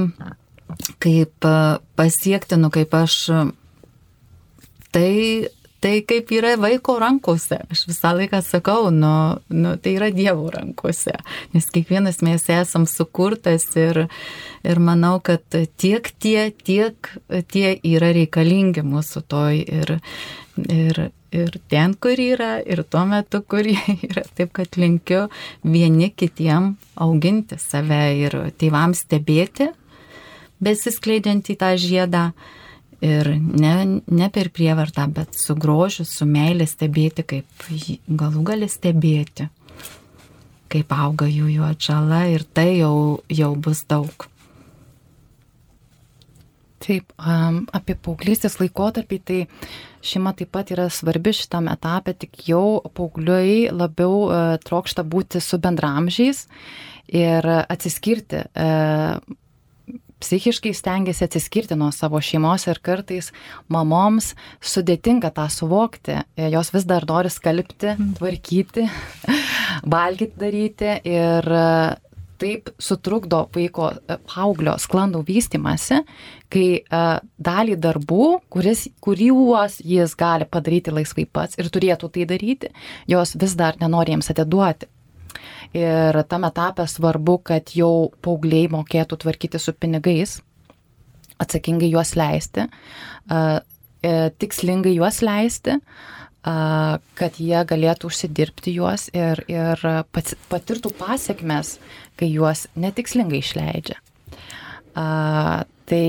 kaip 1.03 1.47
e, 1.47 1.55
pasiekti, 1.99 2.59
nu 2.61 2.71
kaip 2.75 2.95
aš, 2.97 3.19
tai, 4.95 5.49
tai 5.81 6.01
kaip 6.09 6.31
yra 6.35 6.55
vaiko 6.61 6.97
rankose. 7.01 7.59
Aš 7.73 7.87
visą 7.91 8.13
laiką 8.17 8.41
sakau, 8.45 8.91
nu, 8.95 9.13
nu, 9.53 9.75
tai 9.83 9.97
yra 9.99 10.11
Dievo 10.15 10.49
rankose, 10.55 11.17
nes 11.55 11.69
kiekvienas 11.75 12.23
mes 12.27 12.49
esam 12.53 12.87
sukurtas 12.91 13.69
ir, 13.79 14.07
ir 14.67 14.83
manau, 14.83 15.19
kad 15.25 15.45
tiek 15.81 16.11
tie, 16.19 16.51
tiek 16.65 17.13
tie 17.53 17.77
yra 17.77 18.13
reikalingi 18.17 18.85
mūsų 18.87 19.25
toj 19.31 19.63
ir, 19.63 19.97
ir, 20.65 21.07
ir 21.37 21.59
ten, 21.71 21.97
kur 22.01 22.19
yra, 22.21 22.57
ir 22.65 22.85
tuo 22.89 23.05
metu, 23.09 23.43
kur 23.45 23.67
yra. 24.09 24.25
Taip, 24.37 24.55
kad 24.57 24.81
linkiu 24.81 25.27
vieni 25.65 26.11
kitiem 26.11 26.75
auginti 26.97 27.61
save 27.61 28.05
ir 28.27 28.41
tėvams 28.59 29.05
stebėti 29.07 29.71
besiskleidžiant 30.63 31.51
į 31.53 31.57
tą 31.61 31.73
žiedą 31.81 32.29
ir 33.05 33.29
ne, 33.37 33.75
ne 34.07 34.29
per 34.33 34.51
prievartą, 34.55 35.07
bet 35.13 35.37
su 35.37 35.57
grožiu, 35.59 36.07
su 36.09 36.29
meilė 36.29 36.67
stebėti, 36.69 37.27
kaip 37.27 37.69
galų 38.09 38.45
gali 38.53 38.69
stebėti, 38.71 39.51
kaip 40.73 40.97
auga 40.97 41.29
jų 41.29 41.51
jų 41.57 41.69
atžala 41.69 42.25
ir 42.33 42.47
tai 42.57 42.79
jau, 42.79 43.21
jau 43.29 43.53
bus 43.57 43.85
daug. 43.89 44.31
Taip, 46.87 47.11
apie 47.19 47.97
paauglystės 47.99 48.61
laikotarpį, 48.61 49.17
tai 49.27 49.39
šeima 50.07 50.31
taip 50.39 50.53
pat 50.55 50.71
yra 50.71 50.85
svarbi 50.93 51.33
šitame 51.35 51.73
etape, 51.75 52.15
tik 52.15 52.45
jau 52.47 52.79
paaugliai 52.95 53.73
labiau 53.75 54.21
uh, 54.29 54.53
trokšta 54.63 55.03
būti 55.03 55.43
su 55.43 55.59
bendramžiais 55.59 56.45
ir 57.11 57.49
atsiskirti. 57.67 58.45
Psichiškai 60.23 60.73
stengiasi 60.73 61.27
atsiskirti 61.27 61.77
nuo 61.77 61.91
savo 61.93 62.21
šeimos 62.25 62.65
ir 62.71 62.81
kartais 62.85 63.33
mamoms 63.69 64.33
sudėtinga 64.65 65.29
tą 65.37 65.45
suvokti. 65.53 66.23
Jos 66.55 66.73
vis 66.73 66.89
dar 66.89 67.05
nori 67.09 67.33
skalbti, 67.33 67.93
mhm. 67.93 68.17
tvarkyti, 68.21 68.89
valgyti 69.97 70.41
daryti 70.41 70.97
ir 71.05 71.53
taip 72.41 72.71
sutrukdo 72.79 73.47
vaiko 73.55 73.91
e, 73.93 74.19
paauglio 74.29 74.77
sklandų 74.81 75.23
vystimasi, 75.27 76.03
kai 76.53 76.67
uh, 76.79 77.17
dalį 77.43 77.75
darbų, 77.83 78.27
kuris, 78.55 78.85
kuriuos 79.03 79.81
jis 79.83 80.15
gali 80.19 80.47
padaryti 80.47 80.93
laisvai 80.95 81.25
pats 81.27 81.59
ir 81.59 81.71
turėtų 81.75 82.13
tai 82.15 82.27
daryti, 82.29 82.71
jos 83.11 83.35
vis 83.41 83.57
dar 83.59 83.79
nenori 83.81 84.15
jiems 84.15 84.31
atiduoti. 84.31 84.87
Ir 85.77 86.17
tam 86.31 86.47
etapė 86.49 86.87
svarbu, 86.91 87.39
kad 87.51 87.73
jau 87.77 88.11
paaugliai 88.25 88.71
mokėtų 88.73 89.21
tvarkyti 89.25 89.61
su 89.63 89.75
pinigais, 89.77 90.39
atsakingai 91.43 91.91
juos 91.93 92.15
leisti, 92.17 92.67
e, 93.29 93.41
tikslingai 94.41 94.95
juos 94.97 95.23
leisti, 95.27 95.81
kad 96.47 97.39
jie 97.43 97.61
galėtų 97.67 98.07
užsidirbti 98.07 98.77
juos 98.77 99.09
ir, 99.11 99.41
ir 99.51 99.81
patirtų 100.47 100.93
pasiekmes, 100.95 101.73
kai 102.15 102.29
juos 102.31 102.69
netikslingai 102.79 103.41
išleidžia. 103.43 103.97
Tai 104.95 106.05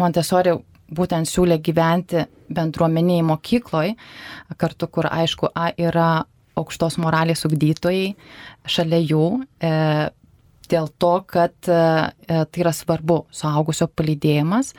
Montesori 0.00 0.56
būtent 0.90 1.30
siūlė 1.30 1.60
gyventi 1.62 2.24
bendruomeniai 2.50 3.22
mokykloj, 3.26 3.94
kartu 4.58 4.90
kur 4.90 5.06
aišku 5.06 5.52
A 5.54 5.70
yra 5.78 6.24
aukštos 6.60 7.00
moralės 7.02 7.46
ugdytojai 7.48 8.14
šalia 8.68 9.02
jų. 9.02 9.26
E, 9.60 9.74
dėl 10.70 10.90
to, 11.02 11.12
kad 11.30 11.54
e, 11.68 11.78
e, 12.26 12.42
tai 12.46 12.62
yra 12.64 12.72
svarbu 12.74 13.24
suaugusio 13.34 13.88
palydėjimas, 13.96 14.74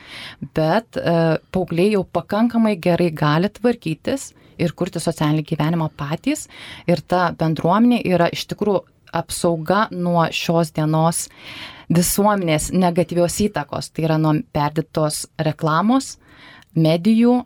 bet 0.56 0.98
e, 0.98 1.16
paaugliai 1.54 1.94
jau 1.96 2.04
pakankamai 2.18 2.76
gerai 2.82 3.10
gali 3.16 3.50
tvarkytis 3.52 4.30
ir 4.62 4.74
kurti 4.78 5.02
socialinį 5.02 5.44
gyvenimą 5.48 5.90
patys. 5.98 6.48
Ir 6.88 7.02
ta 7.08 7.30
bendruomenė 7.38 8.02
yra 8.08 8.30
iš 8.32 8.46
tikrųjų 8.52 8.84
apsauga 9.12 9.86
nuo 9.92 10.24
šios 10.32 10.72
dienos 10.72 11.26
visuomenės 11.92 12.70
negatyvios 12.72 13.36
įtakos, 13.44 13.90
tai 13.92 14.06
yra 14.06 14.16
nuo 14.20 14.38
perdėtos 14.56 15.26
reklamos, 15.44 16.14
medijų, 16.72 17.42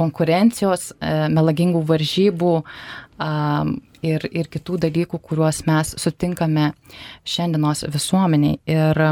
konkurencijos, 0.00 0.90
melagingų 1.00 1.84
varžybų, 1.92 2.54
ir, 4.06 4.26
ir 4.32 4.48
kitų 4.50 4.78
dalykų, 4.86 5.20
kuriuos 5.22 5.64
mes 5.68 5.94
sutinkame 6.00 6.70
šiandienos 7.28 7.84
visuomeniai. 7.92 8.58
Ir 8.70 9.02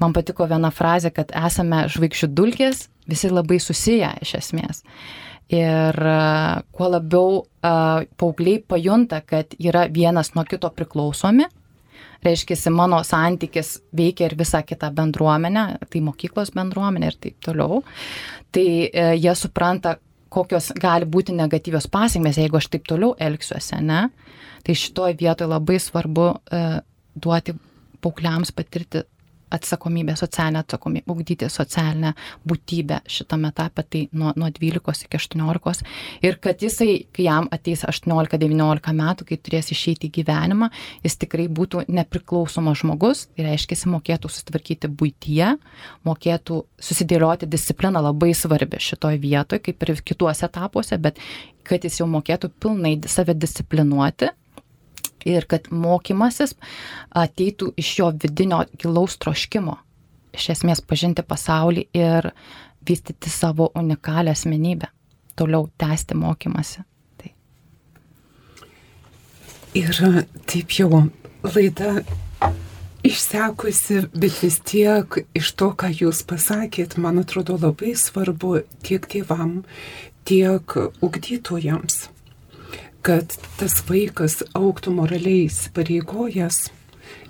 man 0.00 0.16
patiko 0.16 0.46
viena 0.50 0.72
frazė, 0.74 1.12
kad 1.14 1.32
esame 1.36 1.84
žvaigždžių 1.92 2.30
dulkės, 2.32 2.86
visi 3.08 3.32
labai 3.32 3.60
susiję 3.60 4.14
iš 4.24 4.36
esmės. 4.40 4.82
Ir 5.52 5.96
kuo 6.72 6.86
labiau 6.88 7.42
uh, 7.42 8.04
paaugliai 8.16 8.62
pajunta, 8.64 9.20
kad 9.20 9.52
yra 9.60 9.84
vienas 9.92 10.32
nuo 10.36 10.46
kito 10.48 10.70
priklausomi, 10.72 11.44
reiškia, 12.24 12.56
mano 12.72 13.02
santykis 13.04 13.74
veikia 13.92 14.30
ir 14.30 14.36
visą 14.38 14.62
kitą 14.64 14.92
bendruomenę, 14.94 15.66
tai 15.90 16.00
mokyklos 16.06 16.54
bendruomenė 16.56 17.10
ir 17.10 17.18
taip 17.26 17.36
toliau, 17.44 17.82
tai 18.54 18.64
jie 19.18 19.34
supranta, 19.36 19.98
kokios 20.32 20.70
gali 20.80 21.08
būti 21.08 21.34
negatyvios 21.36 21.88
pasiekmes, 21.92 22.40
jeigu 22.40 22.58
aš 22.58 22.70
taip 22.72 22.86
toliau 22.88 23.12
elgsiuosi, 23.20 23.80
ne? 23.84 24.06
Tai 24.62 24.76
šitoje 24.78 25.18
vietoje 25.20 25.50
labai 25.50 25.78
svarbu 25.82 26.28
e, 26.30 26.62
duoti 27.18 27.54
paaugliams 28.02 28.52
patirti 28.54 29.04
atsakomybę, 29.52 30.16
socialinę 30.16 30.62
atsakomybę, 30.62 31.12
ugdyti 31.12 31.48
socialinę 31.50 32.12
būtybę 32.48 33.00
šitame 33.10 33.50
etape, 33.52 33.84
tai 33.84 34.02
nuo, 34.12 34.32
nuo 34.36 34.50
12 34.50 35.06
iki 35.06 35.20
18. 35.20 35.86
Ir 36.22 36.38
kad 36.42 36.62
jisai, 36.62 37.04
kai 37.12 37.26
jam 37.28 37.48
ateis 37.52 37.84
18-19 37.88 38.96
metų, 38.98 39.28
kai 39.28 39.38
turės 39.38 39.72
išeiti 39.74 40.08
į 40.08 40.14
gyvenimą, 40.20 40.70
jis 41.04 41.18
tikrai 41.22 41.48
būtų 41.52 41.86
nepriklausomas 41.92 42.82
žmogus, 42.82 43.26
tai 43.36 43.48
reiškia, 43.50 43.76
jis 43.76 43.86
mokėtų 43.92 44.32
susitvarkyti 44.32 44.90
būtyje, 44.90 45.54
mokėtų 46.08 46.62
susidėlioti 46.82 47.50
discipliną 47.50 48.02
labai 48.08 48.32
svarbi 48.36 48.80
šitoje 48.82 49.20
vietoje, 49.22 49.66
kaip 49.68 49.88
ir 49.88 49.96
kituose 50.02 50.46
etapuose, 50.48 50.98
bet 50.98 51.20
kad 51.66 51.84
jis 51.84 52.00
jau 52.00 52.08
mokėtų 52.10 52.50
pilnai 52.62 52.96
save 53.10 53.36
disciplinuoti 53.38 54.32
ir 55.28 55.46
kad 55.50 55.68
mokymasis 55.70 56.54
ateitų 57.16 57.72
iš 57.80 57.92
jo 57.98 58.10
vidinio 58.22 58.62
gilaus 58.78 59.18
troškimo, 59.22 59.76
iš 60.36 60.50
esmės 60.56 60.82
pažinti 60.84 61.24
pasaulį 61.26 61.86
ir 61.96 62.32
vystyti 62.88 63.30
savo 63.30 63.70
unikalią 63.78 64.34
asmenybę, 64.34 64.90
toliau 65.36 65.68
tęsti 65.78 66.18
mokymasi. 66.18 66.82
Tai. 67.20 67.32
Ir 69.78 70.02
taip 70.50 70.76
jau 70.78 71.04
laida 71.42 72.02
išsekusi, 73.06 74.06
bet 74.14 74.40
vis 74.42 74.58
tiek 74.66 75.22
iš 75.34 75.52
to, 75.58 75.72
ką 75.78 75.90
jūs 76.02 76.22
pasakėt, 76.28 76.98
man 77.02 77.22
atrodo 77.22 77.58
labai 77.58 77.94
svarbu 77.98 78.62
tiek 78.86 79.06
tėvam, 79.10 79.62
tiek 80.26 80.76
ugdytojams 81.02 82.06
kad 83.02 83.34
tas 83.58 83.80
vaikas 83.88 84.40
auktų 84.54 84.94
moraliai 84.94 85.48
įsipareigojęs, 85.48 86.60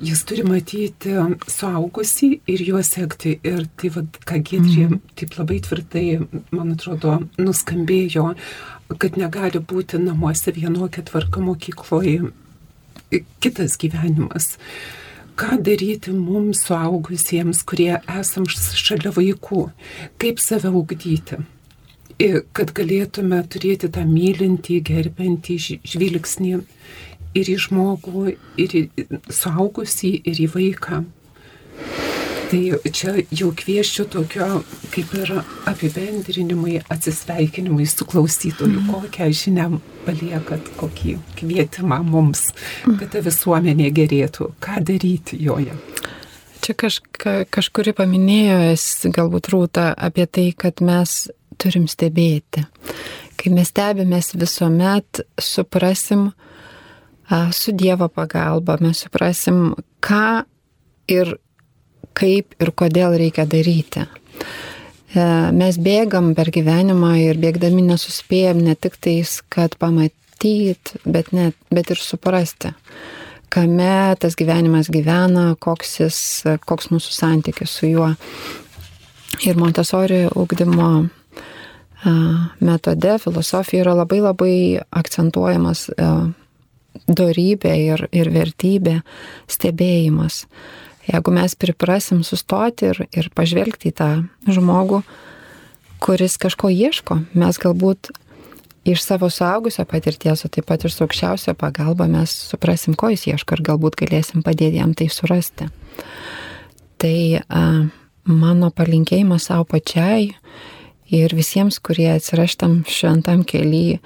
jis 0.03 0.23
turi 0.29 0.45
matyti 0.47 1.15
suaugusį 1.51 2.29
ir 2.53 2.65
juos 2.67 2.93
sekti. 2.95 3.39
Ir 3.47 3.65
tai, 3.81 3.93
vad, 3.97 4.19
ką 4.29 4.41
Gedrė 4.45 4.89
mm. 4.89 5.01
taip 5.19 5.37
labai 5.39 5.61
tvirtai, 5.65 6.07
man 6.55 6.75
atrodo, 6.75 7.19
nuskambėjo, 7.41 8.33
kad 9.01 9.17
negali 9.21 9.63
būti 9.73 10.01
namuose 10.03 10.53
vienokia 10.55 11.05
tvarka 11.09 11.43
mokykloje 11.45 12.33
kitas 13.43 13.79
gyvenimas. 13.81 14.57
Ką 15.37 15.57
daryti 15.65 16.13
mums 16.13 16.67
suaugusiems, 16.67 17.63
kurie 17.65 17.95
esam 18.21 18.45
šalia 18.49 19.15
vaikų, 19.17 19.65
kaip 20.21 20.41
save 20.45 20.73
ugdyti 20.77 21.41
kad 22.57 22.73
galėtume 22.77 23.41
turėti 23.53 23.91
tą 23.93 24.05
mylintį, 24.09 24.81
gerbentį 24.89 25.59
žvilgsnį 25.95 26.55
ir 27.39 27.51
į 27.55 27.57
žmogų, 27.67 28.35
ir 28.61 28.77
į 28.77 28.85
suaugusį, 29.33 30.15
ir 30.29 30.43
į 30.45 30.49
vaiką. 30.53 31.03
Tai 32.53 32.61
čia 32.93 33.15
jau 33.33 33.49
kvieščiau 33.57 34.05
tokio 34.13 34.47
kaip 34.93 35.15
ir 35.17 35.31
apibendrinimui, 35.71 36.83
atsisveikinimui 36.93 37.87
su 37.89 38.05
klausytoju, 38.05 38.83
mm. 38.83 38.91
kokią 38.93 39.29
žinią 39.33 39.69
paliekat, 40.05 40.69
kokį 40.77 41.17
kvietimą 41.39 42.03
mums, 42.05 42.51
kad 42.85 43.09
ta 43.15 43.23
visuomenė 43.25 43.89
gerėtų, 43.97 44.51
ką 44.61 44.83
daryti 44.85 45.41
joje. 45.41 45.79
Čia 46.63 46.77
kažka, 46.79 47.33
kažkuri 47.51 47.97
paminėjo, 47.97 48.77
galbūt 49.17 49.49
rūta, 49.51 49.89
apie 49.97 50.29
tai, 50.29 50.51
kad 50.53 50.85
mes 50.85 51.25
turim 51.63 51.89
stebėti. 51.91 52.67
Kai 53.39 53.53
mes 53.55 53.71
stebimės 53.73 54.33
visuomet, 54.39 55.23
suprasim 55.41 56.31
su 57.53 57.73
Dievo 57.73 58.09
pagalba, 58.13 58.77
mes 58.81 59.05
suprasim, 59.05 59.73
ką 60.05 60.45
ir 61.11 61.37
kaip 62.19 62.57
ir 62.61 62.73
kodėl 62.77 63.17
reikia 63.19 63.47
daryti. 63.49 64.05
E, 65.13 65.25
mes 65.57 65.79
bėgam 65.81 66.33
per 66.37 66.51
gyvenimą 66.53 67.15
ir 67.23 67.41
bėgdami 67.41 67.85
nesuspėjom 67.89 68.63
ne 68.67 68.77
tik 68.77 68.99
tais, 69.01 69.39
kad 69.53 69.77
pamatyt, 69.81 70.95
bet, 71.05 71.33
net, 71.33 71.57
bet 71.73 71.93
ir 71.95 72.01
suprasti, 72.01 72.75
kame 73.53 74.17
tas 74.21 74.37
gyvenimas 74.39 74.91
gyvena, 74.93 75.53
koks, 75.61 75.99
jis, 76.01 76.21
koks 76.69 76.93
mūsų 76.93 77.17
santykis 77.17 77.79
su 77.81 77.91
juo. 77.93 78.13
Ir 79.49 79.57
Montesori 79.57 80.27
ugdymo 80.37 81.09
metode, 82.05 83.17
filosofija 83.23 83.85
yra 83.85 83.97
labai 84.03 84.21
labai 84.25 84.55
akcentuojamas 84.91 85.89
dorybė 87.09 87.75
ir, 87.79 88.07
ir 88.13 88.31
vertybė, 88.33 89.01
stebėjimas. 89.51 90.45
Jeigu 91.09 91.35
mes 91.35 91.55
priprasim 91.59 92.23
sustoti 92.27 92.93
ir, 92.93 93.05
ir 93.11 93.31
pažvelgti 93.35 93.91
į 93.91 93.97
tą 93.99 94.11
žmogų, 94.47 95.03
kuris 96.03 96.37
kažko 96.39 96.71
ieško, 96.71 97.19
mes 97.39 97.59
galbūt 97.63 98.13
iš 98.85 99.03
savo 99.03 99.31
suaugusio 99.31 99.85
patirties, 99.87 100.45
o 100.45 100.51
taip 100.51 100.67
pat 100.67 100.85
ir 100.85 100.95
su 100.95 101.05
aukščiausio 101.05 101.55
pagalba 101.59 102.09
mes 102.11 102.35
suprasim, 102.51 102.97
ko 102.99 103.13
jis 103.13 103.29
ieško 103.31 103.59
ir 103.59 103.65
galbūt 103.71 103.99
galėsim 103.99 104.43
padėti 104.47 104.81
jam 104.81 104.95
tai 104.99 105.09
surasti. 105.11 105.69
Tai 107.03 107.17
a, 107.47 107.63
mano 108.27 108.71
palinkėjimas 108.75 109.51
savo 109.51 109.67
pačiai 109.71 110.33
ir 111.13 111.35
visiems, 111.37 111.79
kurie 111.85 112.09
atsiraštam 112.15 112.83
šventam 112.89 113.45
keliui, 113.49 114.01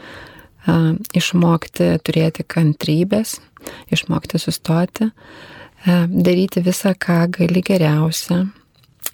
išmokti 1.14 1.92
turėti 2.02 2.42
kantrybės, 2.42 3.36
išmokti 3.94 4.40
sustoti, 4.42 5.10
daryti 5.86 6.62
visą, 6.66 6.96
ką 6.98 7.20
gali 7.36 7.62
geriausia, 7.62 8.42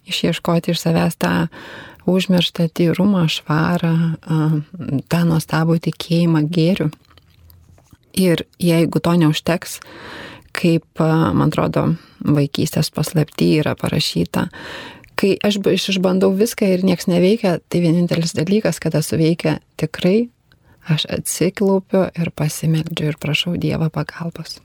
išieškoti 0.09 0.73
iš 0.73 0.81
savęs 0.81 1.19
tą 1.21 1.35
užmirštą 2.09 2.67
tyrumą, 2.75 3.27
švarą, 3.31 3.95
tą 5.13 5.21
nuostabų 5.29 5.79
tikėjimą 5.85 6.47
gėrių. 6.51 6.89
Ir 8.19 8.43
jeigu 8.61 9.01
to 9.01 9.13
neužteks, 9.21 9.79
kaip, 10.57 10.85
man 10.99 11.47
atrodo, 11.47 11.95
vaikystės 12.21 12.91
paslapti 12.93 13.55
yra 13.61 13.77
parašyta, 13.79 14.49
kai 15.23 15.37
aš 15.39 15.63
išbandau 15.95 16.33
viską 16.35 16.67
ir 16.75 16.83
nieks 16.87 17.07
neveikia, 17.07 17.61
tai 17.71 17.85
vienintelis 17.85 18.35
dalykas, 18.35 18.83
kada 18.83 19.05
suveikia 19.07 19.61
tikrai, 19.79 20.33
aš 20.91 21.07
atsiklaupiu 21.07 22.09
ir 22.11 22.33
pasimeldžiu 22.35 23.13
ir 23.13 23.19
prašau 23.23 23.55
Dievą 23.55 23.87
pagalbos. 23.95 24.59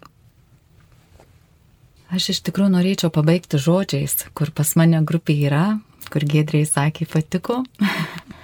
Aš 2.07 2.31
iš 2.31 2.39
tikrųjų 2.47 2.71
norėčiau 2.71 3.11
pabaigti 3.11 3.59
žodžiais, 3.59 4.29
kur 4.33 4.49
pas 4.55 4.69
mane 4.79 5.01
grupė 5.03 5.35
yra, 5.49 5.65
kur 6.07 6.23
Gedriai 6.23 6.65
sakė 6.65 7.05
patiko, 7.11 7.59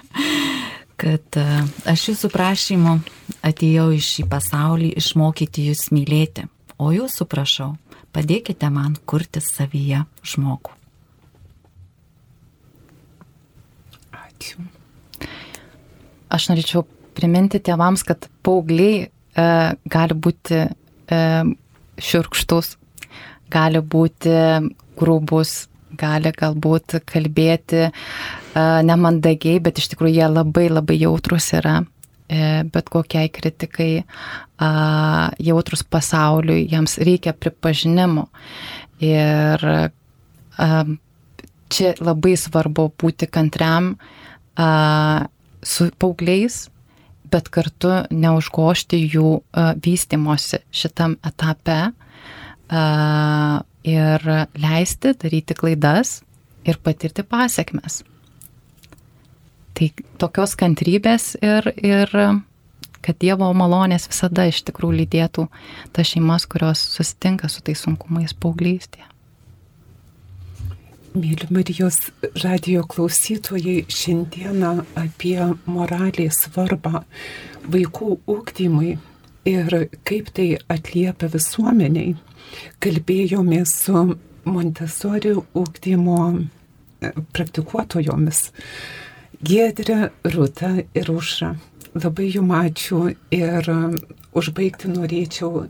kad 1.00 1.40
e, 1.40 1.46
aš 1.88 2.10
jūsų 2.10 2.30
prašymu 2.30 2.98
atėjau 3.48 3.88
į 3.96 4.02
šį 4.04 4.26
pasaulį 4.30 4.92
išmokyti 5.00 5.66
jūs 5.70 5.88
mylėti, 5.96 6.44
o 6.76 6.92
jūsų 6.92 7.26
prašau, 7.26 7.72
padėkite 8.12 8.68
man 8.70 9.00
kurti 9.08 9.40
savyje 9.42 10.04
žmogų. 10.22 10.76
Ačiū. 14.12 14.60
Aš 16.34 16.48
norėčiau 16.50 16.82
priminti 17.14 17.60
tėvams, 17.62 18.02
kad 18.06 18.26
paaugliai 18.42 19.04
e, 19.04 19.08
gali 19.94 20.16
būti 20.26 20.60
e, 20.64 21.20
šiurkštus, 22.02 22.74
gali 23.54 23.82
būti 23.94 24.34
grūbus, 24.98 25.52
gali 26.00 26.32
galbūt 26.34 26.96
kalbėti 27.06 27.84
e, 27.86 27.90
nemandagiai, 28.88 29.60
bet 29.62 29.78
iš 29.78 29.92
tikrųjų 29.92 30.16
jie 30.18 30.30
labai 30.32 30.66
labai 30.72 30.96
jautrus 30.98 31.52
yra 31.54 31.76
e, 32.26 32.64
bet 32.66 32.90
kokiai 32.90 33.30
kritikai, 33.30 33.92
jautrus 35.44 35.82
pasauliui, 35.90 36.64
jiems 36.70 36.94
reikia 37.02 37.34
pripažinimo. 37.36 38.28
Ir 39.02 39.64
čia 41.74 41.90
labai 41.98 42.36
svarbu 42.38 42.86
būti 43.02 43.26
kantriam 43.28 43.90
su 45.64 45.88
paaugliais, 45.98 46.68
bet 47.32 47.48
kartu 47.52 48.04
neužgošti 48.12 49.00
jų 49.16 49.30
vystimosi 49.84 50.60
šitam 50.74 51.16
etape 51.24 51.78
ir 53.84 54.26
leisti 54.60 55.14
daryti 55.20 55.56
klaidas 55.58 56.20
ir 56.64 56.78
patirti 56.84 57.24
pasiekmes. 57.28 58.02
Tai 59.74 59.88
tokios 60.22 60.54
kantrybės 60.56 61.34
ir, 61.42 61.66
ir 61.82 62.12
kad 63.04 63.18
Dievo 63.20 63.50
malonės 63.56 64.06
visada 64.08 64.46
iš 64.48 64.62
tikrųjų 64.68 65.00
lydėtų 65.02 65.48
tas 65.92 66.12
šeimas, 66.12 66.46
kurios 66.46 66.84
susitinka 66.94 67.50
su 67.52 67.64
tais 67.66 67.82
sunkumais 67.82 68.36
paauglystėje. 68.38 69.13
Mėly 71.14 71.46
Marijos 71.54 72.08
radio 72.42 72.80
klausytojai, 72.90 73.84
šiandieną 73.86 74.70
apie 74.98 75.36
moralės 75.70 76.40
svarbą 76.42 77.04
vaikų 77.70 78.16
ūkdymui 78.34 78.96
ir 79.46 79.76
kaip 80.10 80.32
tai 80.34 80.48
atliepia 80.74 81.28
visuomeniai 81.30 82.16
kalbėjomės 82.82 83.76
su 83.84 84.02
Montessori 84.42 85.36
ūkdymo 85.38 86.18
e, 86.34 87.12
praktikuotojomis 87.30 88.42
Giedrė, 89.38 90.10
Rūta 90.34 90.72
ir 90.82 91.14
Užra. 91.14 91.52
Labai 91.94 92.26
jum 92.34 92.50
ačiū 92.58 93.04
ir 93.30 93.70
užbaigti 94.34 94.90
norėčiau 94.90 95.68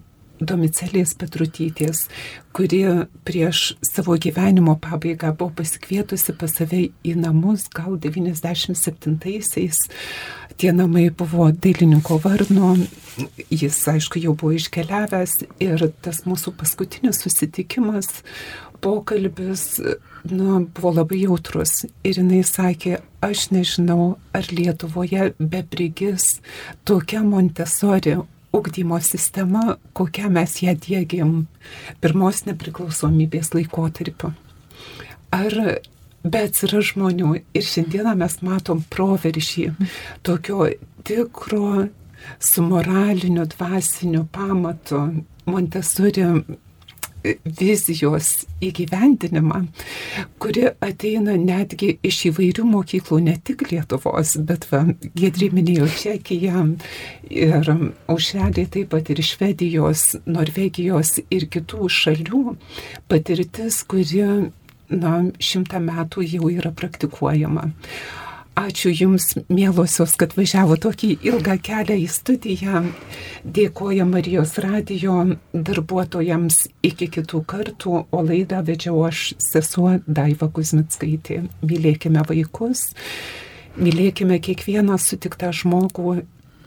Domicelės 0.48 1.14
Petrutytės, 1.18 2.06
kuri 2.54 2.82
prieš 3.26 3.74
savo 3.84 4.16
gyvenimo 4.20 4.76
pabaigą 4.80 5.32
buvo 5.36 5.52
pasikvietusi 5.60 6.34
pas 6.38 6.54
save 6.58 6.88
į 7.04 7.14
namus, 7.20 7.68
gal 7.74 7.98
97-aisiais. 8.00 9.88
Tie 10.54 10.70
namai 10.70 11.08
buvo 11.10 11.48
dailininko 11.50 12.20
varno, 12.22 12.76
jis 13.50 13.80
aišku 13.90 14.22
jau 14.22 14.36
buvo 14.38 14.54
iškeliavęs 14.54 15.40
ir 15.64 15.88
tas 16.04 16.22
mūsų 16.28 16.54
paskutinis 16.60 17.24
susitikimas, 17.24 18.22
pokalbis, 18.84 19.80
na, 20.30 20.60
buvo 20.60 20.92
labai 21.00 21.22
jautrus. 21.24 21.84
Ir 22.06 22.20
jinai 22.20 22.42
sakė, 22.46 23.00
aš 23.24 23.48
nežinau, 23.54 24.14
ar 24.36 24.46
Lietuvoje 24.52 25.32
beprigis 25.40 26.38
tokia 26.84 27.24
Montesori 27.24 28.18
ugdymo 28.54 29.00
sistema, 29.02 29.76
kokią 29.92 30.30
mes 30.30 30.60
ją 30.62 30.76
dėgiam 30.86 31.34
pirmos 32.00 32.44
nepriklausomybės 32.48 33.52
laikotarpiu. 33.56 34.32
Ar 35.34 35.58
bet 36.24 36.62
yra 36.66 36.80
žmonių 36.84 37.34
ir 37.56 37.66
šiandieną 37.68 38.14
mes 38.22 38.38
matom 38.46 38.82
proveržį 38.94 39.72
tokio 40.26 40.68
tikro 41.04 41.88
su 42.40 42.62
moraliniu, 42.64 43.44
dvasiniu 43.52 44.24
pamatu. 44.32 45.02
Montesori 45.44 46.24
vizijos 47.44 48.44
įgyvendinimą, 48.64 49.60
kuri 50.42 50.66
ateina 50.84 51.36
netgi 51.40 51.94
iš 52.04 52.20
įvairių 52.30 52.66
mokyklų, 52.68 53.20
ne 53.28 53.36
tik 53.44 53.66
Lietuvos, 53.70 54.36
bet 54.48 54.66
va, 54.72 54.84
Gedri 55.16 55.50
minėjo 55.54 55.88
Čekiją 56.00 56.66
ir 57.30 57.70
aušelį 58.12 58.66
taip 58.76 58.92
pat 58.92 59.12
ir 59.14 59.22
Švedijos, 59.24 60.10
Norvegijos 60.26 61.16
ir 61.32 61.48
kitų 61.52 61.88
šalių 62.00 62.44
patirtis, 63.08 63.80
kuri 63.88 64.26
na, 64.92 65.14
šimtą 65.40 65.80
metų 65.84 66.26
jau 66.28 66.52
yra 66.52 66.74
praktikuojama. 66.76 67.70
Ačiū 68.54 68.92
Jums, 68.94 69.32
mėlosios, 69.50 70.12
kad 70.14 70.36
važiavo 70.38 70.76
tokį 70.78 71.08
ilgą 71.26 71.56
kelią 71.66 71.96
į 71.98 72.06
studiją. 72.06 72.84
Dėkoja 73.42 74.06
Marijos 74.06 74.52
radio 74.62 75.16
darbuotojams 75.52 76.60
iki 76.86 77.08
kitų 77.16 77.42
kartų, 77.50 77.96
o 78.14 78.22
laidą 78.22 78.62
vedžiau 78.62 79.02
aš 79.08 79.32
sesuo 79.42 79.96
Daiva 80.06 80.46
Kuzmitskaitė. 80.54 81.40
Mylėkime 81.66 82.22
vaikus, 82.30 82.92
mylėkime 83.74 84.38
kiekvieną 84.38 85.00
sutiktą 85.02 85.50
žmogų 85.50 86.20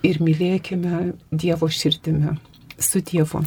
ir 0.03 0.19
mylėkime 0.19 1.13
Dievo 1.31 1.71
širdimi. 1.71 2.35
Su 2.83 2.99
Dievu. 2.99 3.45